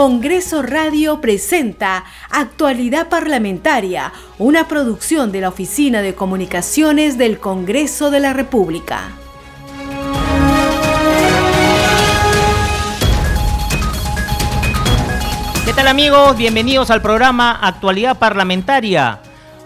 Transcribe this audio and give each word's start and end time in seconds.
Congreso 0.00 0.62
Radio 0.62 1.20
presenta 1.20 2.06
Actualidad 2.30 3.10
Parlamentaria, 3.10 4.14
una 4.38 4.66
producción 4.66 5.30
de 5.30 5.42
la 5.42 5.50
Oficina 5.50 6.00
de 6.00 6.14
Comunicaciones 6.14 7.18
del 7.18 7.38
Congreso 7.38 8.10
de 8.10 8.20
la 8.20 8.32
República. 8.32 9.10
¿Qué 15.66 15.72
tal 15.74 15.86
amigos? 15.86 16.34
Bienvenidos 16.38 16.90
al 16.90 17.02
programa 17.02 17.58
Actualidad 17.60 18.18
Parlamentaria. 18.18 19.20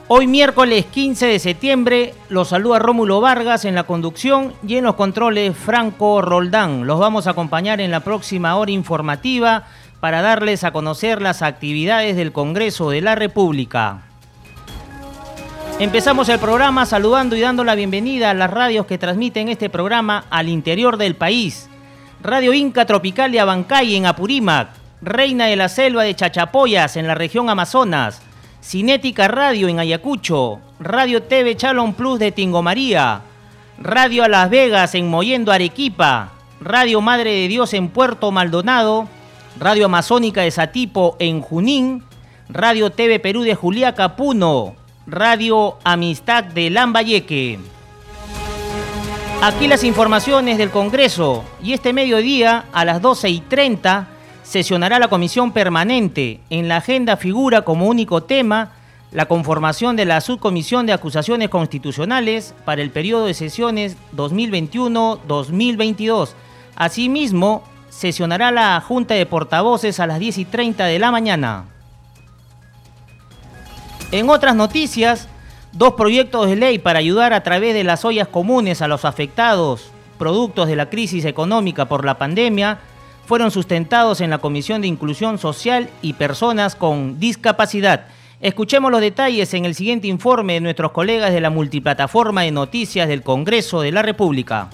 Hoy 0.08 0.26
miércoles 0.26 0.84
15 0.86 1.26
de 1.26 1.38
septiembre 1.38 2.14
los 2.28 2.48
saluda 2.48 2.80
Rómulo 2.80 3.20
Vargas 3.20 3.64
en 3.64 3.76
la 3.76 3.84
conducción 3.84 4.52
y 4.66 4.76
en 4.76 4.84
los 4.84 4.96
controles 4.96 5.56
Franco 5.56 6.20
Roldán. 6.20 6.88
Los 6.88 6.98
vamos 6.98 7.28
a 7.28 7.30
acompañar 7.30 7.80
en 7.80 7.92
la 7.92 8.00
próxima 8.00 8.56
hora 8.56 8.72
informativa 8.72 9.64
para 10.04 10.21
darles 10.21 10.64
a 10.64 10.71
conocer 10.71 11.22
las 11.22 11.40
actividades 11.40 12.14
del 12.14 12.31
Congreso 12.31 12.90
de 12.90 13.00
la 13.00 13.14
República. 13.14 14.03
Empezamos 15.79 16.29
el 16.29 16.39
programa 16.39 16.85
saludando 16.85 17.36
y 17.36 17.40
dando 17.40 17.64
la 17.64 17.75
bienvenida 17.75 18.29
a 18.29 18.35
las 18.35 18.50
radios 18.50 18.85
que 18.85 18.98
transmiten 18.98 19.48
este 19.48 19.71
programa 19.71 20.26
al 20.29 20.50
interior 20.50 20.98
del 20.98 21.17
país. 21.17 21.71
Radio 22.22 22.53
Inca 22.53 22.85
Tropical 22.85 23.32
de 23.32 23.40
Abancay 23.40 23.96
en 23.96 24.04
Apurímac, 24.04 24.68
Reina 25.00 25.46
de 25.46 25.57
la 25.57 25.71
Selva 25.71 26.03
de 26.03 26.14
Chachapoyas 26.14 26.98
en 26.98 27.07
la 27.07 27.14
región 27.14 27.48
Amazonas, 27.48 28.21
Cinética 28.62 29.26
Radio 29.26 29.68
en 29.68 29.79
Ayacucho, 29.79 30.61
Radio 30.81 31.23
TV 31.23 31.57
Chalon 31.57 31.95
Plus 31.95 32.19
de 32.19 32.31
Tingomaría, 32.31 33.23
Radio 33.78 34.25
a 34.25 34.28
Las 34.28 34.50
Vegas 34.50 34.95
en 34.97 35.09
Moyendo 35.09 35.50
Arequipa, 35.50 36.33
Radio 36.61 37.00
Madre 37.00 37.31
de 37.31 37.48
Dios 37.48 37.73
en 37.73 37.89
Puerto 37.89 38.31
Maldonado, 38.33 39.09
Radio 39.58 39.86
Amazónica 39.86 40.42
de 40.42 40.50
Satipo 40.50 41.17
en 41.20 41.41
Junín, 41.41 42.03
Radio 42.48 42.91
TV 42.91 43.20
Perú 43.20 43.42
de 43.42 43.55
Juliaca 43.55 44.17
Puno, 44.17 44.75
Radio 45.06 45.78
Amistad 45.84 46.42
de 46.42 46.70
Lambayeque. 46.70 47.61
Aquí 49.43 49.69
las 49.69 49.84
informaciones 49.84 50.59
del 50.59 50.70
Congreso 50.70 51.45
y 51.62 51.73
este 51.73 51.93
mediodía 51.93 52.65
a 52.73 52.84
las 52.84 53.01
12 53.01 53.28
y 53.28 53.39
30 53.41 54.09
sesionará 54.43 54.98
la 54.98 55.09
comisión 55.09 55.53
permanente. 55.53 56.41
En 56.50 56.67
la 56.67 56.78
agenda 56.78 57.17
figura 57.17 57.62
como 57.62 57.87
único 57.87 58.25
tema 58.25 58.73
la 59.12 59.27
conformación 59.27 59.95
de 59.95 60.05
la 60.05 60.21
subcomisión 60.21 60.87
de 60.87 60.93
acusaciones 60.93 61.48
constitucionales 61.48 62.56
para 62.65 62.83
el 62.83 62.91
periodo 62.91 63.27
de 63.27 63.34
sesiones 63.34 63.97
2021-2022. 64.17 66.31
Asimismo, 66.75 67.62
sesionará 67.97 68.50
la 68.50 68.81
Junta 68.81 69.14
de 69.14 69.25
Portavoces 69.25 70.00
a 70.00 70.06
las 70.06 70.19
10 70.19 70.39
y 70.39 70.45
30 70.45 70.87
de 70.87 70.98
la 70.98 71.11
mañana. 71.11 71.67
En 74.11 74.28
otras 74.28 74.55
noticias, 74.56 75.28
dos 75.73 75.95
proyectos 75.95 76.48
de 76.48 76.56
ley 76.56 76.78
para 76.78 76.98
ayudar 76.98 77.33
a 77.33 77.42
través 77.42 77.75
de 77.75 77.84
las 77.84 78.05
ollas 78.05 78.28
comunes 78.28 78.83
a 78.83 78.89
los 78.89 79.05
afectados 79.05 79.91
productos 80.19 80.69
de 80.69 80.77
la 80.77 80.91
crisis 80.91 81.25
económica 81.25 81.87
por 81.87 82.05
la 82.05 82.19
pandemia 82.19 82.78
fueron 83.27 83.50
sustentados 83.50 84.20
en 84.20 84.31
la 84.31 84.39
Comisión 84.39 84.83
de 84.83 84.89
Inclusión 84.89 85.39
Social 85.39 85.89
y 86.03 86.12
Personas 86.12 86.77
con 86.77 87.19
Discapacidad. 87.19 88.06
Escuchemos 88.41 88.91
los 88.91 89.00
detalles 89.00 89.55
en 89.55 89.65
el 89.65 89.75
siguiente 89.75 90.09
informe 90.09 90.55
de 90.55 90.61
nuestros 90.61 90.92
colegas 90.92 91.33
de 91.33 91.41
la 91.41 91.50
multiplataforma 91.50 92.42
de 92.42 92.50
noticias 92.50 93.09
del 93.09 93.22
Congreso 93.22 93.81
de 93.81 93.92
la 93.92 94.03
República. 94.03 94.69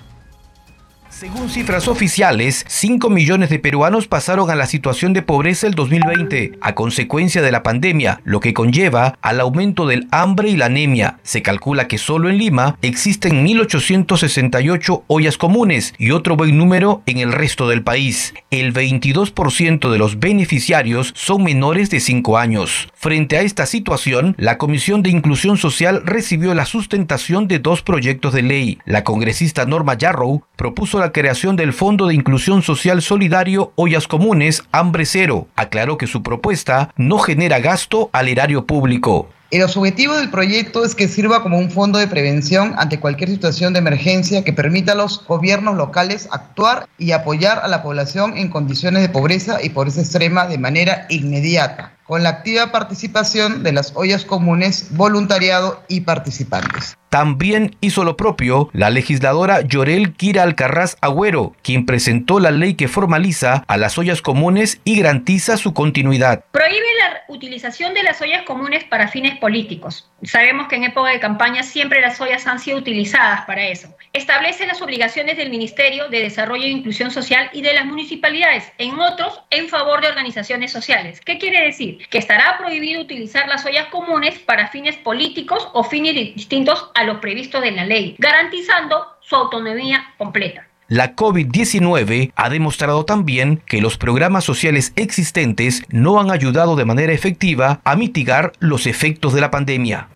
Según 1.10 1.50
cifras 1.50 1.88
oficiales, 1.88 2.64
5 2.68 3.10
millones 3.10 3.50
de 3.50 3.58
peruanos 3.58 4.06
pasaron 4.06 4.48
a 4.48 4.54
la 4.54 4.66
situación 4.66 5.12
de 5.12 5.22
pobreza 5.22 5.66
el 5.66 5.74
2020 5.74 6.52
a 6.60 6.74
consecuencia 6.74 7.42
de 7.42 7.50
la 7.50 7.64
pandemia, 7.64 8.20
lo 8.24 8.38
que 8.38 8.54
conlleva 8.54 9.18
al 9.20 9.40
aumento 9.40 9.86
del 9.86 10.06
hambre 10.12 10.50
y 10.50 10.56
la 10.56 10.66
anemia. 10.66 11.18
Se 11.22 11.42
calcula 11.42 11.88
que 11.88 11.98
solo 11.98 12.30
en 12.30 12.38
Lima 12.38 12.78
existen 12.80 13.44
1.868 13.44 15.02
ollas 15.08 15.36
comunes 15.36 15.94
y 15.98 16.12
otro 16.12 16.36
buen 16.36 16.56
número 16.56 17.02
en 17.06 17.18
el 17.18 17.32
resto 17.32 17.68
del 17.68 17.82
país. 17.82 18.32
El 18.50 18.72
22% 18.72 19.90
de 19.90 19.98
los 19.98 20.20
beneficiarios 20.20 21.12
son 21.16 21.42
menores 21.42 21.90
de 21.90 22.00
5 22.00 22.38
años. 22.38 22.88
Frente 22.94 23.36
a 23.36 23.42
esta 23.42 23.66
situación, 23.66 24.36
la 24.38 24.58
Comisión 24.58 25.02
de 25.02 25.10
Inclusión 25.10 25.56
Social 25.56 26.02
recibió 26.04 26.54
la 26.54 26.66
sustentación 26.66 27.48
de 27.48 27.58
dos 27.58 27.82
proyectos 27.82 28.32
de 28.32 28.42
ley. 28.42 28.78
La 28.84 29.02
congresista 29.04 29.66
Norma 29.66 29.98
Yarrow 29.98 30.44
propuso 30.56 30.99
la 31.00 31.12
creación 31.12 31.56
del 31.56 31.72
Fondo 31.72 32.06
de 32.06 32.14
Inclusión 32.14 32.62
Social 32.62 33.02
Solidario 33.02 33.72
Ollas 33.74 34.06
Comunes 34.06 34.62
Hambre 34.70 35.06
Cero. 35.06 35.48
Aclaró 35.56 35.98
que 35.98 36.06
su 36.06 36.22
propuesta 36.22 36.92
no 36.96 37.18
genera 37.18 37.58
gasto 37.58 38.10
al 38.12 38.28
erario 38.28 38.66
público. 38.66 39.28
El 39.50 39.62
objetivo 39.62 40.14
del 40.14 40.30
proyecto 40.30 40.84
es 40.84 40.94
que 40.94 41.08
sirva 41.08 41.42
como 41.42 41.58
un 41.58 41.72
fondo 41.72 41.98
de 41.98 42.06
prevención 42.06 42.74
ante 42.76 43.00
cualquier 43.00 43.30
situación 43.30 43.72
de 43.72 43.80
emergencia 43.80 44.44
que 44.44 44.52
permita 44.52 44.92
a 44.92 44.94
los 44.94 45.26
gobiernos 45.26 45.74
locales 45.74 46.28
actuar 46.30 46.86
y 46.98 47.10
apoyar 47.10 47.58
a 47.58 47.66
la 47.66 47.82
población 47.82 48.36
en 48.36 48.48
condiciones 48.48 49.02
de 49.02 49.08
pobreza 49.08 49.58
y 49.60 49.70
pobreza 49.70 50.02
extrema 50.02 50.46
de 50.46 50.58
manera 50.58 51.06
inmediata, 51.08 51.94
con 52.06 52.22
la 52.22 52.28
activa 52.28 52.70
participación 52.70 53.64
de 53.64 53.72
las 53.72 53.92
ollas 53.96 54.24
comunes, 54.24 54.86
voluntariado 54.90 55.82
y 55.88 56.02
participantes. 56.02 56.96
También 57.10 57.74
hizo 57.80 58.04
lo 58.04 58.16
propio 58.16 58.70
la 58.72 58.88
legisladora 58.88 59.62
Llorel 59.62 60.14
Kira 60.14 60.44
Alcarraz 60.44 60.96
Agüero, 61.00 61.56
quien 61.60 61.84
presentó 61.84 62.38
la 62.38 62.52
ley 62.52 62.74
que 62.74 62.86
formaliza 62.86 63.64
a 63.66 63.76
las 63.76 63.98
ollas 63.98 64.22
comunes 64.22 64.80
y 64.84 65.00
garantiza 65.00 65.56
su 65.56 65.74
continuidad. 65.74 66.44
Prohíbe 66.52 66.86
la 67.00 67.22
utilización 67.26 67.94
de 67.94 68.04
las 68.04 68.22
ollas 68.22 68.44
comunes 68.44 68.84
para 68.84 69.08
fines 69.08 69.36
políticos. 69.38 70.08
Sabemos 70.22 70.68
que 70.68 70.76
en 70.76 70.84
época 70.84 71.10
de 71.10 71.18
campaña 71.18 71.64
siempre 71.64 72.00
las 72.00 72.20
ollas 72.20 72.46
han 72.46 72.60
sido 72.60 72.78
utilizadas 72.78 73.40
para 73.42 73.66
eso. 73.66 73.88
Establece 74.12 74.66
las 74.66 74.82
obligaciones 74.82 75.36
del 75.36 75.50
Ministerio 75.50 76.08
de 76.08 76.20
Desarrollo 76.22 76.64
e 76.64 76.68
Inclusión 76.68 77.10
Social 77.10 77.48
y 77.52 77.62
de 77.62 77.72
las 77.72 77.86
municipalidades, 77.86 78.70
en 78.78 78.98
otros 79.00 79.40
en 79.50 79.68
favor 79.68 80.00
de 80.00 80.08
organizaciones 80.08 80.70
sociales. 80.70 81.20
¿Qué 81.20 81.38
quiere 81.38 81.64
decir? 81.64 82.06
Que 82.08 82.18
estará 82.18 82.58
prohibido 82.58 83.00
utilizar 83.00 83.48
las 83.48 83.64
ollas 83.64 83.86
comunes 83.86 84.38
para 84.38 84.68
fines 84.68 84.96
políticos 84.96 85.68
o 85.72 85.82
fines 85.82 86.14
distintos 86.14 86.90
a 86.94 86.99
los 87.04 87.18
previstos 87.18 87.64
en 87.64 87.76
la 87.76 87.84
ley, 87.84 88.16
garantizando 88.18 89.06
su 89.20 89.36
autonomía 89.36 90.14
completa. 90.18 90.66
La 90.88 91.14
COVID-19 91.14 92.32
ha 92.34 92.50
demostrado 92.50 93.04
también 93.04 93.62
que 93.64 93.80
los 93.80 93.96
programas 93.96 94.42
sociales 94.42 94.92
existentes 94.96 95.84
no 95.88 96.18
han 96.18 96.32
ayudado 96.32 96.74
de 96.74 96.84
manera 96.84 97.12
efectiva 97.12 97.80
a 97.84 97.94
mitigar 97.94 98.52
los 98.58 98.88
efectos 98.88 99.32
de 99.32 99.40
la 99.40 99.52
pandemia. 99.52 100.08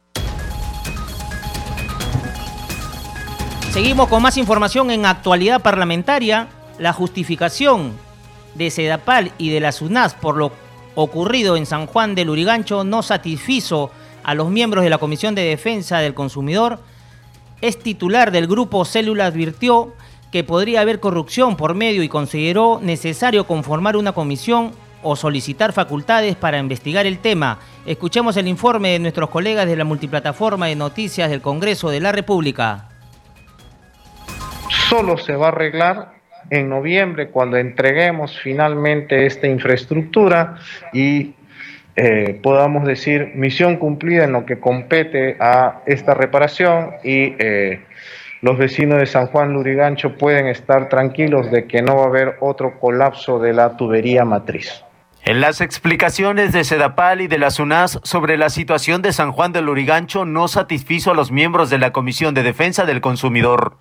Seguimos 3.70 4.08
con 4.08 4.22
más 4.22 4.36
información 4.36 4.90
en 4.90 5.06
actualidad 5.06 5.62
parlamentaria. 5.62 6.48
La 6.78 6.92
justificación 6.92 7.92
de 8.54 8.70
Sedapal 8.70 9.30
y 9.38 9.50
de 9.50 9.60
la 9.60 9.70
SUNAS 9.70 10.14
por 10.14 10.36
lo 10.36 10.52
ocurrido 10.96 11.56
en 11.56 11.66
San 11.66 11.86
Juan 11.86 12.14
del 12.14 12.30
Urigancho 12.30 12.82
no 12.84 13.02
satisfizo 13.02 13.92
a 14.24 14.34
los 14.34 14.50
miembros 14.50 14.82
de 14.82 14.90
la 14.90 14.98
Comisión 14.98 15.34
de 15.34 15.42
Defensa 15.42 15.98
del 15.98 16.14
Consumidor. 16.14 16.80
Es 17.60 17.78
titular 17.78 18.32
del 18.32 18.46
grupo 18.46 18.84
Célula 18.84 19.26
advirtió 19.26 19.92
que 20.32 20.42
podría 20.42 20.80
haber 20.80 20.98
corrupción 20.98 21.56
por 21.56 21.74
medio 21.74 22.02
y 22.02 22.08
consideró 22.08 22.80
necesario 22.82 23.46
conformar 23.46 23.96
una 23.96 24.12
comisión 24.12 24.72
o 25.02 25.14
solicitar 25.14 25.72
facultades 25.72 26.34
para 26.34 26.58
investigar 26.58 27.06
el 27.06 27.18
tema. 27.18 27.60
Escuchemos 27.86 28.36
el 28.36 28.48
informe 28.48 28.90
de 28.90 28.98
nuestros 28.98 29.30
colegas 29.30 29.66
de 29.66 29.76
la 29.76 29.84
multiplataforma 29.84 30.66
de 30.66 30.74
noticias 30.74 31.30
del 31.30 31.40
Congreso 31.40 31.90
de 31.90 32.00
la 32.00 32.10
República 32.10 32.88
solo 34.88 35.16
se 35.16 35.34
va 35.34 35.46
a 35.46 35.48
arreglar 35.48 36.12
en 36.50 36.68
noviembre 36.68 37.30
cuando 37.30 37.56
entreguemos 37.56 38.38
finalmente 38.38 39.26
esta 39.26 39.46
infraestructura 39.46 40.56
y 40.92 41.34
eh, 41.96 42.40
podamos 42.42 42.84
decir 42.84 43.32
misión 43.34 43.76
cumplida 43.76 44.24
en 44.24 44.32
lo 44.32 44.44
que 44.46 44.58
compete 44.58 45.36
a 45.38 45.82
esta 45.86 46.14
reparación 46.14 46.90
y 47.04 47.34
eh, 47.38 47.84
los 48.42 48.58
vecinos 48.58 48.98
de 48.98 49.06
San 49.06 49.28
Juan 49.28 49.52
Lurigancho 49.52 50.16
pueden 50.16 50.48
estar 50.48 50.88
tranquilos 50.88 51.50
de 51.52 51.66
que 51.66 51.82
no 51.82 51.96
va 51.96 52.04
a 52.04 52.08
haber 52.08 52.36
otro 52.40 52.80
colapso 52.80 53.38
de 53.38 53.52
la 53.52 53.76
tubería 53.76 54.24
matriz. 54.24 54.84
En 55.22 55.40
las 55.40 55.60
explicaciones 55.60 56.52
de 56.52 56.64
Sedapal 56.64 57.22
y 57.22 57.28
de 57.28 57.38
la 57.38 57.50
SUNAS 57.50 58.00
sobre 58.02 58.36
la 58.36 58.50
situación 58.50 59.00
de 59.00 59.12
San 59.12 59.32
Juan 59.32 59.52
de 59.52 59.62
Lurigancho 59.62 60.26
no 60.26 60.48
satisfizo 60.48 61.12
a 61.12 61.14
los 61.14 61.30
miembros 61.30 61.70
de 61.70 61.78
la 61.78 61.92
Comisión 61.92 62.34
de 62.34 62.42
Defensa 62.42 62.84
del 62.84 63.00
Consumidor. 63.00 63.78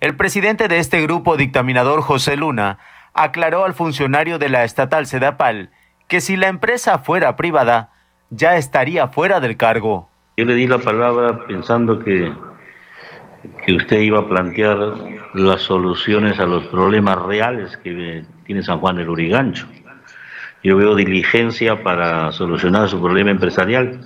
El 0.00 0.14
presidente 0.14 0.68
de 0.68 0.78
este 0.78 1.02
grupo 1.02 1.36
dictaminador, 1.36 2.02
José 2.02 2.36
Luna, 2.36 2.78
aclaró 3.14 3.64
al 3.64 3.74
funcionario 3.74 4.38
de 4.38 4.50
la 4.50 4.62
estatal 4.62 5.06
Sedapal 5.06 5.70
que 6.08 6.20
si 6.20 6.36
la 6.36 6.48
empresa 6.48 6.98
fuera 6.98 7.36
privada, 7.36 7.90
ya 8.30 8.56
estaría 8.56 9.08
fuera 9.08 9.40
del 9.40 9.56
cargo. 9.56 10.08
Yo 10.36 10.44
le 10.46 10.54
di 10.54 10.66
la 10.66 10.78
palabra 10.78 11.46
pensando 11.46 11.98
que, 11.98 12.32
que 13.64 13.74
usted 13.74 14.00
iba 14.00 14.20
a 14.20 14.28
plantear 14.28 14.78
las 15.34 15.62
soluciones 15.62 16.40
a 16.40 16.46
los 16.46 16.66
problemas 16.68 17.20
reales 17.22 17.76
que 17.76 18.24
tiene 18.44 18.62
San 18.62 18.78
Juan 18.78 18.96
del 18.96 19.10
Urigancho. 19.10 19.66
yo 20.62 20.76
veo 20.76 20.94
diligencia 20.94 21.82
para 21.82 22.32
solucionar 22.32 22.88
su 22.88 23.00
problema 23.00 23.30
empresarial 23.30 24.00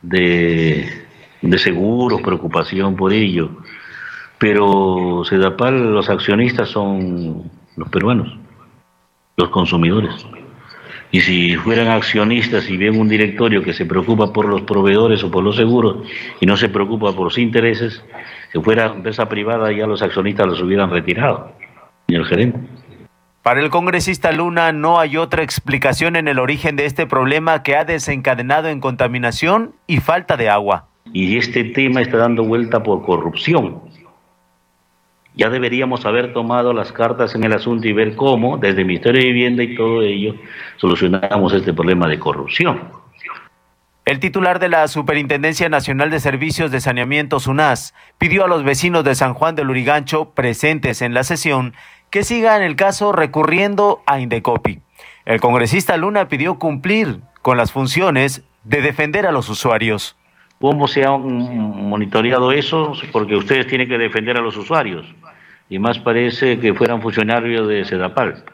de, 0.00 0.88
de 1.42 1.58
seguros, 1.58 2.22
preocupación 2.22 2.96
por 2.96 3.12
ello. 3.12 3.50
Pero 4.38 5.24
Sedapal, 5.24 5.92
los 5.92 6.08
accionistas 6.08 6.68
son 6.68 7.50
los 7.76 7.88
peruanos, 7.88 8.38
los 9.36 9.50
consumidores. 9.50 10.26
Y 11.10 11.20
si 11.20 11.56
fueran 11.56 11.88
accionistas 11.88 12.68
y 12.68 12.76
ven 12.76 13.00
un 13.00 13.08
directorio 13.08 13.62
que 13.62 13.72
se 13.72 13.86
preocupa 13.86 14.32
por 14.32 14.46
los 14.46 14.62
proveedores 14.62 15.24
o 15.24 15.30
por 15.30 15.42
los 15.42 15.56
seguros 15.56 16.06
y 16.40 16.46
no 16.46 16.56
se 16.56 16.68
preocupa 16.68 17.14
por 17.14 17.24
los 17.24 17.38
intereses, 17.38 18.04
si 18.52 18.60
fuera 18.60 18.86
empresa 18.86 19.28
privada 19.28 19.72
ya 19.72 19.86
los 19.86 20.02
accionistas 20.02 20.46
los 20.46 20.60
hubieran 20.60 20.90
retirado, 20.90 21.52
el 22.08 22.26
gerente. 22.26 22.58
Para 23.42 23.62
el 23.62 23.70
congresista 23.70 24.32
Luna 24.32 24.72
no 24.72 25.00
hay 25.00 25.16
otra 25.16 25.42
explicación 25.42 26.16
en 26.16 26.28
el 26.28 26.38
origen 26.38 26.76
de 26.76 26.84
este 26.84 27.06
problema 27.06 27.62
que 27.62 27.76
ha 27.76 27.86
desencadenado 27.86 28.68
en 28.68 28.80
contaminación 28.80 29.74
y 29.86 30.00
falta 30.00 30.36
de 30.36 30.50
agua. 30.50 30.88
Y 31.14 31.38
este 31.38 31.64
tema 31.64 32.02
está 32.02 32.18
dando 32.18 32.44
vuelta 32.44 32.82
por 32.82 33.02
corrupción. 33.06 33.80
Ya 35.38 35.48
deberíamos 35.50 36.04
haber 36.04 36.32
tomado 36.32 36.72
las 36.72 36.90
cartas 36.90 37.36
en 37.36 37.44
el 37.44 37.52
asunto 37.52 37.86
y 37.86 37.92
ver 37.92 38.16
cómo, 38.16 38.58
desde 38.58 38.80
el 38.80 38.86
Ministerio 38.88 39.20
de 39.20 39.28
Vivienda 39.28 39.62
y 39.62 39.76
todo 39.76 40.02
ello, 40.02 40.34
solucionamos 40.78 41.54
este 41.54 41.72
problema 41.72 42.08
de 42.08 42.18
corrupción. 42.18 42.90
El 44.04 44.18
titular 44.18 44.58
de 44.58 44.68
la 44.68 44.88
Superintendencia 44.88 45.68
Nacional 45.68 46.10
de 46.10 46.18
Servicios 46.18 46.72
de 46.72 46.80
Saneamiento, 46.80 47.38
SUNAS, 47.38 47.94
pidió 48.18 48.46
a 48.46 48.48
los 48.48 48.64
vecinos 48.64 49.04
de 49.04 49.14
San 49.14 49.32
Juan 49.32 49.54
del 49.54 49.70
Urigancho 49.70 50.30
presentes 50.30 51.02
en 51.02 51.14
la 51.14 51.22
sesión 51.22 51.72
que 52.10 52.24
sigan 52.24 52.62
el 52.62 52.74
caso 52.74 53.12
recurriendo 53.12 54.02
a 54.06 54.18
Indecopi. 54.18 54.80
El 55.24 55.40
congresista 55.40 55.96
Luna 55.96 56.26
pidió 56.26 56.58
cumplir 56.58 57.20
con 57.42 57.56
las 57.56 57.70
funciones 57.70 58.42
de 58.64 58.82
defender 58.82 59.24
a 59.24 59.30
los 59.30 59.48
usuarios. 59.48 60.16
¿Cómo 60.60 60.88
se 60.88 61.04
ha 61.04 61.16
monitoreado 61.16 62.50
eso? 62.50 62.94
Porque 63.12 63.36
ustedes 63.36 63.68
tienen 63.68 63.88
que 63.88 63.98
defender 63.98 64.36
a 64.36 64.40
los 64.40 64.56
usuarios 64.56 65.06
y 65.68 65.78
más 65.78 65.98
parece 65.98 66.58
que 66.58 66.74
fueran 66.74 67.02
funcionarios 67.02 67.68
de 67.68 67.84
Sedapal. 67.84 68.44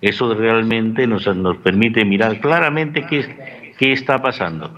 Eso 0.00 0.34
realmente 0.34 1.06
nos, 1.06 1.26
nos 1.34 1.56
permite 1.58 2.04
mirar 2.04 2.40
claramente 2.40 3.06
qué, 3.06 3.74
qué 3.78 3.92
está 3.92 4.20
pasando. 4.20 4.70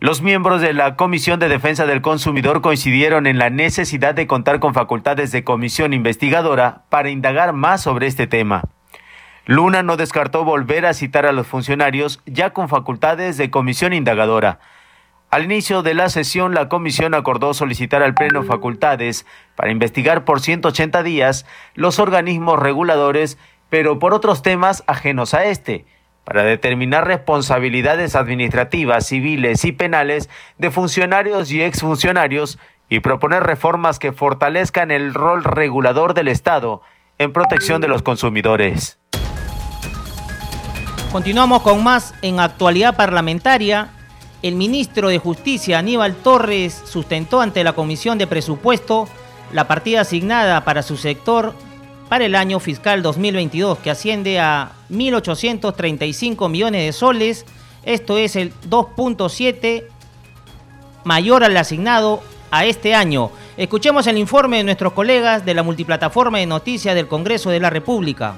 Los 0.00 0.22
miembros 0.22 0.60
de 0.60 0.72
la 0.74 0.94
Comisión 0.94 1.40
de 1.40 1.48
Defensa 1.48 1.84
del 1.84 2.02
Consumidor 2.02 2.60
coincidieron 2.60 3.26
en 3.26 3.38
la 3.38 3.50
necesidad 3.50 4.14
de 4.14 4.28
contar 4.28 4.60
con 4.60 4.72
facultades 4.72 5.32
de 5.32 5.42
comisión 5.42 5.92
investigadora 5.92 6.84
para 6.88 7.10
indagar 7.10 7.52
más 7.52 7.82
sobre 7.82 8.06
este 8.06 8.28
tema. 8.28 8.62
Luna 9.44 9.82
no 9.82 9.96
descartó 9.96 10.44
volver 10.44 10.86
a 10.86 10.94
citar 10.94 11.26
a 11.26 11.32
los 11.32 11.48
funcionarios 11.48 12.20
ya 12.26 12.50
con 12.50 12.68
facultades 12.68 13.38
de 13.38 13.50
comisión 13.50 13.92
indagadora. 13.92 14.60
Al 15.30 15.44
inicio 15.44 15.82
de 15.82 15.92
la 15.92 16.08
sesión, 16.08 16.54
la 16.54 16.70
comisión 16.70 17.12
acordó 17.12 17.52
solicitar 17.52 18.02
al 18.02 18.14
Pleno 18.14 18.44
facultades 18.44 19.26
para 19.56 19.70
investigar 19.70 20.24
por 20.24 20.40
180 20.40 21.02
días 21.02 21.44
los 21.74 21.98
organismos 21.98 22.58
reguladores, 22.58 23.36
pero 23.68 23.98
por 23.98 24.14
otros 24.14 24.40
temas 24.40 24.84
ajenos 24.86 25.34
a 25.34 25.44
este, 25.44 25.84
para 26.24 26.44
determinar 26.44 27.06
responsabilidades 27.06 28.16
administrativas, 28.16 29.06
civiles 29.06 29.66
y 29.66 29.72
penales 29.72 30.30
de 30.56 30.70
funcionarios 30.70 31.52
y 31.52 31.62
exfuncionarios 31.62 32.58
y 32.88 33.00
proponer 33.00 33.42
reformas 33.42 33.98
que 33.98 34.12
fortalezcan 34.12 34.90
el 34.90 35.12
rol 35.12 35.44
regulador 35.44 36.14
del 36.14 36.28
Estado 36.28 36.80
en 37.18 37.34
protección 37.34 37.82
de 37.82 37.88
los 37.88 38.00
consumidores. 38.00 38.98
Continuamos 41.12 41.60
con 41.60 41.84
más 41.84 42.14
en 42.22 42.40
actualidad 42.40 42.96
parlamentaria 42.96 43.90
el 44.42 44.54
ministro 44.54 45.08
de 45.08 45.18
Justicia, 45.18 45.78
Aníbal 45.78 46.14
Torres, 46.14 46.82
sustentó 46.84 47.40
ante 47.40 47.64
la 47.64 47.72
Comisión 47.72 48.18
de 48.18 48.26
Presupuesto 48.26 49.08
la 49.52 49.66
partida 49.66 50.02
asignada 50.02 50.64
para 50.64 50.82
su 50.82 50.96
sector 50.96 51.54
para 52.08 52.24
el 52.24 52.34
año 52.34 52.60
fiscal 52.60 53.02
2022, 53.02 53.78
que 53.78 53.90
asciende 53.90 54.38
a 54.40 54.72
1.835 54.90 56.48
millones 56.48 56.86
de 56.86 56.92
soles. 56.92 57.44
Esto 57.84 58.16
es 58.16 58.36
el 58.36 58.52
2.7 58.68 59.84
mayor 61.04 61.44
al 61.44 61.56
asignado 61.56 62.22
a 62.50 62.64
este 62.64 62.94
año. 62.94 63.30
Escuchemos 63.56 64.06
el 64.06 64.18
informe 64.18 64.58
de 64.58 64.64
nuestros 64.64 64.92
colegas 64.92 65.44
de 65.44 65.54
la 65.54 65.62
multiplataforma 65.62 66.38
de 66.38 66.46
noticias 66.46 66.94
del 66.94 67.08
Congreso 67.08 67.50
de 67.50 67.60
la 67.60 67.70
República. 67.70 68.36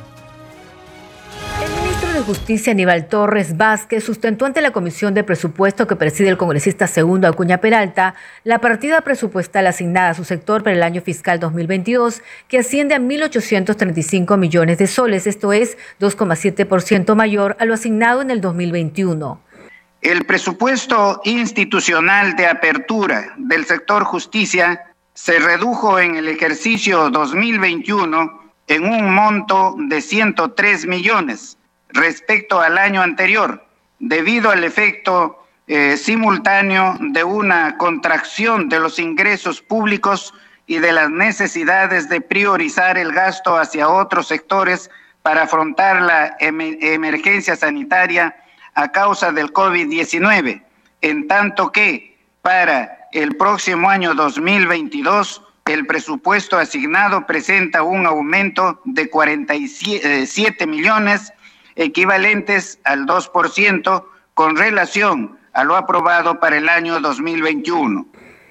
Justicia 2.30 2.70
Aníbal 2.70 3.08
Torres 3.08 3.56
Vázquez 3.56 4.04
sustentó 4.04 4.46
ante 4.46 4.62
la 4.62 4.70
Comisión 4.70 5.14
de 5.14 5.24
Presupuesto 5.24 5.88
que 5.88 5.96
preside 5.96 6.28
el 6.28 6.36
congresista 6.36 6.86
segundo 6.86 7.26
Acuña 7.26 7.58
Peralta 7.58 8.14
la 8.44 8.60
partida 8.60 9.00
presupuestal 9.00 9.66
asignada 9.66 10.10
a 10.10 10.14
su 10.14 10.22
sector 10.22 10.62
para 10.62 10.76
el 10.76 10.84
año 10.84 11.02
fiscal 11.02 11.40
2022 11.40 12.22
que 12.46 12.60
asciende 12.60 12.94
a 12.94 13.00
1.835 13.00 14.38
millones 14.38 14.78
de 14.78 14.86
soles, 14.86 15.26
esto 15.26 15.52
es 15.52 15.76
2,7% 15.98 17.16
mayor 17.16 17.56
a 17.58 17.64
lo 17.64 17.74
asignado 17.74 18.22
en 18.22 18.30
el 18.30 18.40
2021. 18.40 19.40
El 20.00 20.24
presupuesto 20.24 21.22
institucional 21.24 22.36
de 22.36 22.46
apertura 22.46 23.34
del 23.38 23.64
sector 23.64 24.04
justicia 24.04 24.80
se 25.14 25.40
redujo 25.40 25.98
en 25.98 26.14
el 26.14 26.28
ejercicio 26.28 27.10
2021 27.10 28.52
en 28.68 28.84
un 28.84 29.12
monto 29.12 29.74
de 29.88 30.00
103 30.00 30.86
millones 30.86 31.56
respecto 31.92 32.60
al 32.60 32.78
año 32.78 33.02
anterior, 33.02 33.64
debido 33.98 34.50
al 34.50 34.64
efecto 34.64 35.46
eh, 35.66 35.96
simultáneo 35.96 36.96
de 37.00 37.22
una 37.22 37.76
contracción 37.76 38.68
de 38.68 38.80
los 38.80 38.98
ingresos 38.98 39.60
públicos 39.60 40.34
y 40.66 40.78
de 40.78 40.92
las 40.92 41.10
necesidades 41.10 42.08
de 42.08 42.20
priorizar 42.20 42.98
el 42.98 43.12
gasto 43.12 43.56
hacia 43.56 43.88
otros 43.88 44.28
sectores 44.28 44.90
para 45.22 45.42
afrontar 45.42 46.00
la 46.00 46.36
emergencia 46.40 47.56
sanitaria 47.56 48.34
a 48.74 48.90
causa 48.90 49.32
del 49.32 49.52
COVID-19, 49.52 50.62
en 51.02 51.28
tanto 51.28 51.72
que 51.72 52.18
para 52.42 53.08
el 53.12 53.36
próximo 53.36 53.90
año 53.90 54.14
2022 54.14 55.42
el 55.66 55.86
presupuesto 55.86 56.58
asignado 56.58 57.26
presenta 57.26 57.82
un 57.82 58.06
aumento 58.06 58.80
de 58.84 59.08
47 59.08 60.66
millones 60.66 61.32
equivalentes 61.76 62.78
al 62.84 63.06
2% 63.06 64.04
con 64.34 64.56
relación 64.56 65.38
a 65.52 65.64
lo 65.64 65.76
aprobado 65.76 66.40
para 66.40 66.56
el 66.56 66.68
año 66.68 67.00
2021. 67.00 68.06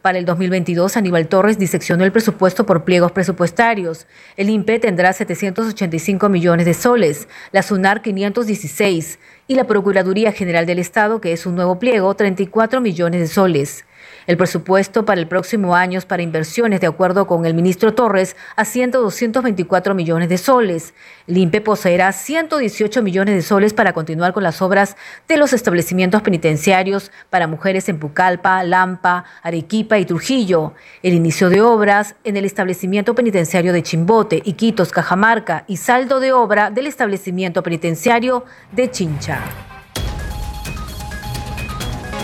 para 0.02 0.18
el 0.18 0.24
2022, 0.24 0.96
Aníbal 0.96 1.28
Torres 1.28 1.58
diseccionó 1.58 2.04
el 2.04 2.12
presupuesto 2.12 2.64
por 2.64 2.84
pliegos 2.84 3.12
presupuestarios. 3.12 4.06
El 4.36 4.48
INPE 4.48 4.78
tendrá 4.78 5.12
785 5.12 6.28
millones 6.28 6.66
de 6.66 6.74
soles, 6.74 7.28
la 7.52 7.62
SUNAR 7.62 8.02
516 8.02 9.18
y 9.46 9.54
la 9.54 9.64
Procuraduría 9.64 10.32
General 10.32 10.66
del 10.66 10.78
Estado, 10.78 11.20
que 11.20 11.32
es 11.32 11.44
un 11.44 11.54
nuevo 11.54 11.78
pliego, 11.78 12.14
34 12.14 12.80
millones 12.80 13.20
de 13.20 13.26
soles. 13.26 13.84
El 14.26 14.36
presupuesto 14.36 15.04
para 15.04 15.20
el 15.20 15.26
próximo 15.26 15.74
año 15.76 16.00
para 16.06 16.22
inversiones, 16.22 16.80
de 16.80 16.86
acuerdo 16.86 17.26
con 17.26 17.46
el 17.46 17.54
ministro 17.54 17.94
Torres, 17.94 18.36
asciende 18.56 18.98
a 18.98 19.00
224 19.00 19.94
millones 19.94 20.28
de 20.28 20.38
soles. 20.38 20.94
El 21.26 21.38
INPE 21.38 21.60
poseerá 21.60 22.12
118 22.12 23.02
millones 23.02 23.34
de 23.34 23.42
soles 23.42 23.74
para 23.74 23.92
continuar 23.92 24.32
con 24.32 24.42
las 24.42 24.62
obras 24.62 24.96
de 25.26 25.36
los 25.36 25.52
establecimientos 25.52 26.22
penitenciarios 26.22 27.10
para 27.28 27.46
mujeres 27.46 27.88
en 27.88 27.98
Pucallpa, 27.98 28.62
Lampa, 28.62 29.24
Arequipa 29.42 29.98
y 29.98 30.04
Trujillo. 30.04 30.74
El 31.02 31.14
inicio 31.14 31.48
de 31.48 31.60
obras 31.60 32.14
en 32.24 32.36
el 32.36 32.44
establecimiento 32.44 33.14
penitenciario 33.14 33.72
de 33.72 33.82
Chimbote, 33.82 34.42
Iquitos, 34.44 34.92
Cajamarca 34.92 35.64
y 35.66 35.76
saldo 35.76 36.20
de 36.20 36.32
obra 36.32 36.70
del 36.70 36.86
establecimiento 36.86 37.62
penitenciario 37.62 38.44
de 38.72 38.90
Chincha. 38.90 39.69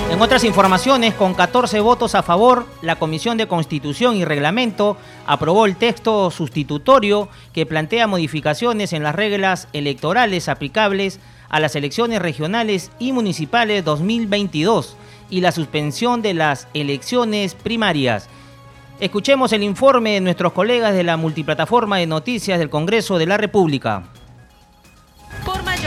En 0.08 0.22
otras 0.22 0.44
informaciones, 0.44 1.14
con 1.14 1.34
14 1.34 1.80
votos 1.80 2.14
a 2.14 2.22
favor, 2.22 2.66
la 2.80 2.96
Comisión 2.96 3.36
de 3.36 3.48
Constitución 3.48 4.16
y 4.16 4.24
Reglamento 4.24 4.96
aprobó 5.26 5.66
el 5.66 5.76
texto 5.76 6.30
sustitutorio 6.30 7.28
que 7.52 7.66
plantea 7.66 8.06
modificaciones 8.06 8.92
en 8.92 9.02
las 9.02 9.14
reglas 9.14 9.68
electorales 9.72 10.48
aplicables 10.48 11.18
a 11.48 11.60
las 11.60 11.74
elecciones 11.76 12.22
regionales 12.22 12.92
y 12.98 13.12
municipales 13.12 13.84
2022 13.84 14.96
y 15.28 15.40
la 15.40 15.52
suspensión 15.52 16.22
de 16.22 16.34
las 16.34 16.68
elecciones 16.72 17.54
primarias. 17.54 18.28
Escuchemos 19.00 19.52
el 19.52 19.64
informe 19.64 20.12
de 20.12 20.20
nuestros 20.20 20.52
colegas 20.52 20.94
de 20.94 21.02
la 21.02 21.16
multiplataforma 21.16 21.98
de 21.98 22.06
noticias 22.06 22.58
del 22.58 22.70
Congreso 22.70 23.18
de 23.18 23.26
la 23.26 23.36
República 23.36 24.04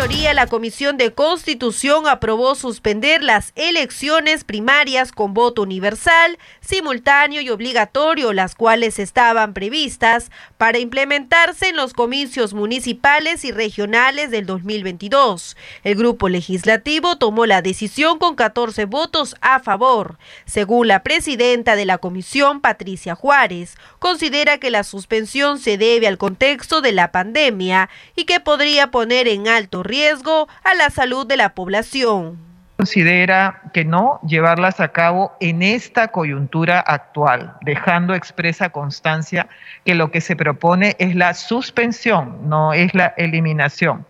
la 0.08 0.48
Comisión 0.48 0.96
de 0.96 1.12
Constitución 1.12 2.08
aprobó 2.08 2.56
suspender 2.56 3.22
las 3.22 3.52
elecciones 3.56 4.46
primarias 4.46 5.12
con 5.12 5.34
voto 5.34 5.64
universal, 5.64 6.38
simultáneo 6.62 7.42
y 7.42 7.50
obligatorio, 7.50 8.32
las 8.32 8.56
cuales 8.56 9.00
estaban 9.00 9.54
previstas 9.54 10.32
para 10.58 10.78
implementarse 10.78 11.68
en 11.68 11.76
los 11.76 11.94
comicios 11.94 12.54
municipales 12.54 13.44
y 13.44 13.52
regionales 13.52 14.32
del 14.32 14.46
2022. 14.46 15.58
El 15.84 15.96
grupo 15.96 16.30
legislativo 16.30 17.18
tomó 17.18 17.46
la 17.46 17.62
decisión 17.62 18.18
con 18.20 18.36
14 18.36 18.86
votos 18.86 19.36
a 19.42 19.60
favor. 19.60 20.18
Según 20.46 20.88
la 20.88 21.04
presidenta 21.04 21.76
de 21.76 21.86
la 21.86 21.98
comisión, 21.98 22.62
Patricia 22.62 23.16
Juárez, 23.16 23.76
considera 24.00 24.60
que 24.60 24.70
la 24.70 24.86
suspensión 24.86 25.60
se 25.60 25.78
debe 25.78 26.08
al 26.08 26.18
contexto 26.18 26.80
de 26.80 26.94
la 26.94 27.12
pandemia 27.12 27.90
y 28.16 28.24
que 28.24 28.40
podría 28.40 28.92
poner 28.92 29.28
en 29.28 29.50
alto 29.50 29.84
riesgo 29.90 30.48
a 30.64 30.76
la 30.76 30.90
salud 30.92 31.26
de 31.28 31.36
la 31.36 31.50
población. 31.50 32.38
Considera 32.78 33.62
que 33.74 33.84
no 33.84 34.22
llevarlas 34.26 34.80
a 34.80 34.94
cabo 34.94 35.34
en 35.42 35.62
esta 35.62 36.10
coyuntura 36.10 36.80
actual, 36.80 37.56
dejando 37.62 38.14
expresa 38.14 38.70
constancia 38.70 39.50
que 39.84 39.96
lo 39.96 40.12
que 40.12 40.22
se 40.22 40.38
propone 40.38 40.96
es 41.00 41.16
la 41.16 41.34
suspensión, 41.34 42.48
no 42.48 42.72
es 42.72 42.94
la 42.94 43.14
eliminación, 43.18 44.06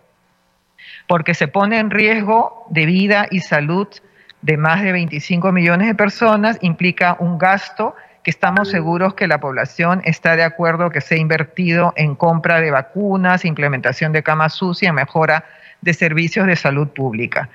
porque 1.08 1.34
se 1.34 1.48
pone 1.48 1.80
en 1.80 1.90
riesgo 1.90 2.66
de 2.70 2.86
vida 2.86 3.26
y 3.30 3.40
salud 3.40 3.88
de 4.42 4.56
más 4.56 4.82
de 4.82 4.92
25 4.92 5.50
millones 5.50 5.88
de 5.88 5.94
personas, 5.94 6.58
implica 6.60 7.16
un 7.18 7.38
gasto 7.38 7.96
que 8.22 8.30
estamos 8.30 8.70
seguros 8.70 9.14
que 9.14 9.26
la 9.26 9.40
población 9.40 10.02
está 10.04 10.36
de 10.36 10.44
acuerdo 10.44 10.90
que 10.90 11.00
sea 11.00 11.18
invertido 11.18 11.92
en 11.96 12.14
compra 12.14 12.60
de 12.60 12.70
vacunas, 12.70 13.44
implementación 13.44 14.12
de 14.12 14.22
camas 14.22 14.54
sucia, 14.54 14.92
mejora 14.92 15.44
de 15.80 15.94
servicios 15.94 16.46
de 16.46 16.56
salud 16.56 16.88
pública. 16.88 17.50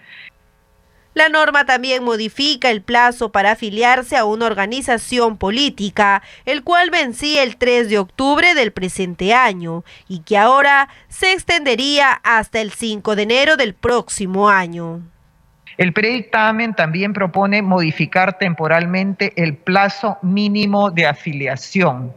La 1.15 1.29
norma 1.29 1.65
también 1.65 2.03
modifica 2.03 2.69
el 2.69 2.81
plazo 2.81 3.31
para 3.31 3.51
afiliarse 3.51 4.17
a 4.17 4.25
una 4.25 4.47
organización 4.47 5.37
política, 5.37 6.21
el 6.43 6.61
cual 6.61 6.89
vencía 6.89 7.41
el 7.41 7.55
3 7.55 7.87
de 7.87 7.99
octubre 7.99 8.53
del 8.53 8.73
presente 8.73 9.33
año 9.33 9.85
y 10.09 10.19
que 10.23 10.37
ahora 10.37 10.89
se 11.07 11.31
extendería 11.31 12.11
hasta 12.11 12.59
el 12.59 12.71
5 12.71 13.15
de 13.15 13.23
enero 13.23 13.55
del 13.55 13.73
próximo 13.73 14.49
año. 14.49 15.03
El 15.77 15.93
predictamen 15.93 16.73
también 16.73 17.13
propone 17.13 17.61
modificar 17.61 18.37
temporalmente 18.37 19.31
el 19.41 19.55
plazo 19.55 20.17
mínimo 20.21 20.91
de 20.91 21.07
afiliación, 21.07 22.11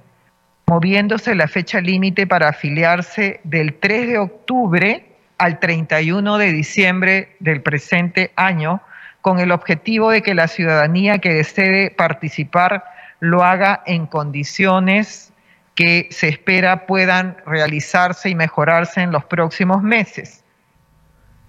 moviéndose 0.67 1.37
la 1.37 1.47
fecha 1.47 1.81
límite 1.81 2.27
para 2.27 2.49
afiliarse 2.49 3.41
del 3.45 3.75
3 3.75 4.09
de 4.09 4.19
octubre 4.19 5.08
al 5.39 5.61
31 5.61 6.39
de 6.39 6.53
diciembre 6.53 7.37
del 7.41 7.63
presente 7.63 8.33
año 8.37 8.83
con 9.21 9.39
el 9.39 9.53
objetivo 9.53 10.11
de 10.11 10.23
que 10.23 10.35
la 10.35 10.49
ciudadanía 10.49 11.19
que 11.19 11.33
desee 11.33 11.91
participar 11.91 12.85
lo 13.21 13.43
haga 13.43 13.83
en 13.87 14.07
condiciones 14.07 15.33
que 15.75 16.09
se 16.11 16.29
espera 16.29 16.87
puedan 16.87 17.37
realizarse 17.47 18.29
y 18.29 18.35
mejorarse 18.35 19.01
en 19.01 19.13
los 19.13 19.25
próximos 19.25 19.83
meses. 19.83 20.45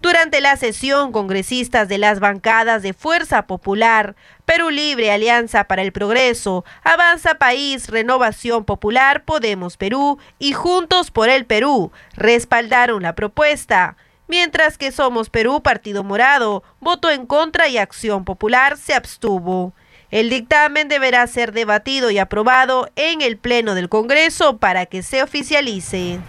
Durante 0.02 0.40
la 0.40 0.56
sesión, 0.56 1.12
congresistas 1.12 1.90
de 1.90 1.98
las 1.98 2.22
bancadas 2.22 2.82
de 2.82 2.94
Fuerza 2.94 3.48
Popular, 3.48 4.16
Perú 4.46 4.70
Libre, 4.70 5.12
Alianza 5.12 5.66
para 5.66 5.82
el 5.82 5.92
Progreso, 5.92 6.64
Avanza 6.84 7.36
País, 7.36 7.90
Renovación 7.90 8.64
Popular, 8.64 9.26
Podemos 9.26 9.76
Perú 9.76 10.18
y 10.40 10.54
Juntos 10.54 11.12
por 11.12 11.28
el 11.28 11.46
Perú 11.46 11.92
respaldaron 12.16 13.04
la 13.04 13.14
propuesta, 13.14 13.98
mientras 14.30 14.78
que 14.78 14.94
Somos 14.94 15.30
Perú, 15.30 15.62
Partido 15.62 16.06
Morado, 16.06 16.64
votó 16.80 17.10
en 17.10 17.26
contra 17.26 17.68
y 17.68 17.78
Acción 17.78 18.24
Popular 18.24 18.78
se 18.78 18.94
abstuvo. 18.94 19.74
El 20.12 20.30
dictamen 20.30 20.88
deberá 20.88 21.28
ser 21.28 21.52
debatido 21.52 22.10
y 22.10 22.20
aprobado 22.20 22.90
en 22.96 23.22
el 23.22 23.38
Pleno 23.38 23.76
del 23.76 23.90
Congreso 23.90 24.60
para 24.60 24.86
que 24.86 25.04
se 25.04 25.22
oficialice. 25.22 26.20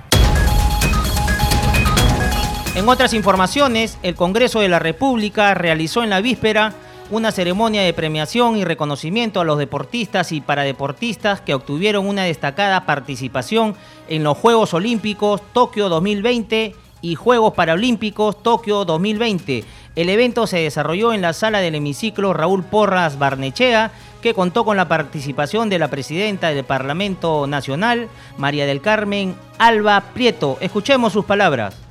En 2.77 2.89
otras 2.89 3.15
informaciones, 3.15 3.99
el 4.05 4.15
Congreso 4.15 4.61
de 4.61 4.69
la 4.69 4.79
República 4.79 5.55
realizó 5.55 6.05
en 6.05 6.11
la 6.11 6.21
víspera 6.21 6.73
una 7.11 7.33
ceremonia 7.33 7.83
de 7.83 7.93
premiación 7.93 8.57
y 8.57 8.65
reconocimiento 8.65 9.41
a 9.41 9.45
los 9.45 9.59
deportistas 9.59 10.31
y 10.31 10.41
paradeportistas 10.41 11.41
que 11.41 11.55
obtuvieron 11.55 12.07
una 12.07 12.23
destacada 12.23 12.87
participación 12.87 13.75
en 14.09 14.23
los 14.23 14.39
Juegos 14.39 14.73
Olímpicos 14.73 15.43
Tokio 15.53 15.89
2020 15.89 16.77
y 17.03 17.15
Juegos 17.17 17.55
Paralímpicos 17.55 18.41
Tokio 18.41 18.85
2020. 18.85 19.65
El 19.97 20.09
evento 20.09 20.47
se 20.47 20.59
desarrolló 20.59 21.13
en 21.13 21.23
la 21.23 21.33
sala 21.33 21.59
del 21.59 21.75
hemiciclo 21.75 22.33
Raúl 22.33 22.63
Porras 22.63 23.19
Barnechea, 23.19 23.91
que 24.23 24.33
contó 24.33 24.65
con 24.65 24.77
la 24.77 24.87
participación 24.87 25.71
de 25.71 25.81
la 25.81 25.89
presidenta 25.89 26.51
del 26.51 26.65
Parlamento 26.65 27.49
Nacional, 27.49 28.09
María 28.39 28.65
del 28.65 28.81
Carmen 28.81 29.35
Alba 29.59 30.01
Prieto. 30.15 30.57
Escuchemos 30.61 31.13
sus 31.13 31.25
palabras. 31.25 31.90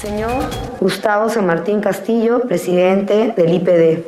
Señor 0.00 0.44
Gustavo 0.78 1.30
San 1.30 1.46
Martín 1.46 1.80
Castillo, 1.80 2.42
presidente 2.42 3.32
del 3.34 3.54
IPD. 3.54 4.04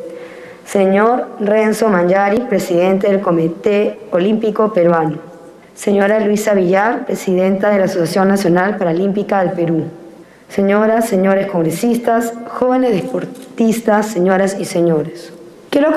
Señor 0.67 1.29
Renzo 1.41 1.89
Mangiari, 1.89 2.41
presidente 2.41 3.09
del 3.09 3.23
Comité 3.23 3.99
Olímpico 4.11 4.71
Peruano. 4.71 5.17
Señora 5.75 6.21
Luisa 6.21 6.53
Villar, 6.53 7.07
presidenta 7.07 7.71
de 7.71 7.79
la 7.79 7.87
Asociación 7.87 8.29
Nacional 8.29 8.77
Paralímpica 8.77 9.43
del 9.43 9.53
Perú. 9.53 9.85
Señoras, 10.51 11.09
señores 11.09 11.47
congresistas, 11.47 12.35
jóvenes 12.49 12.93
deportistas, 12.93 14.09
señoras 14.09 14.59
y 14.61 14.67
señores. 14.67 15.33
Quiero 15.71 15.93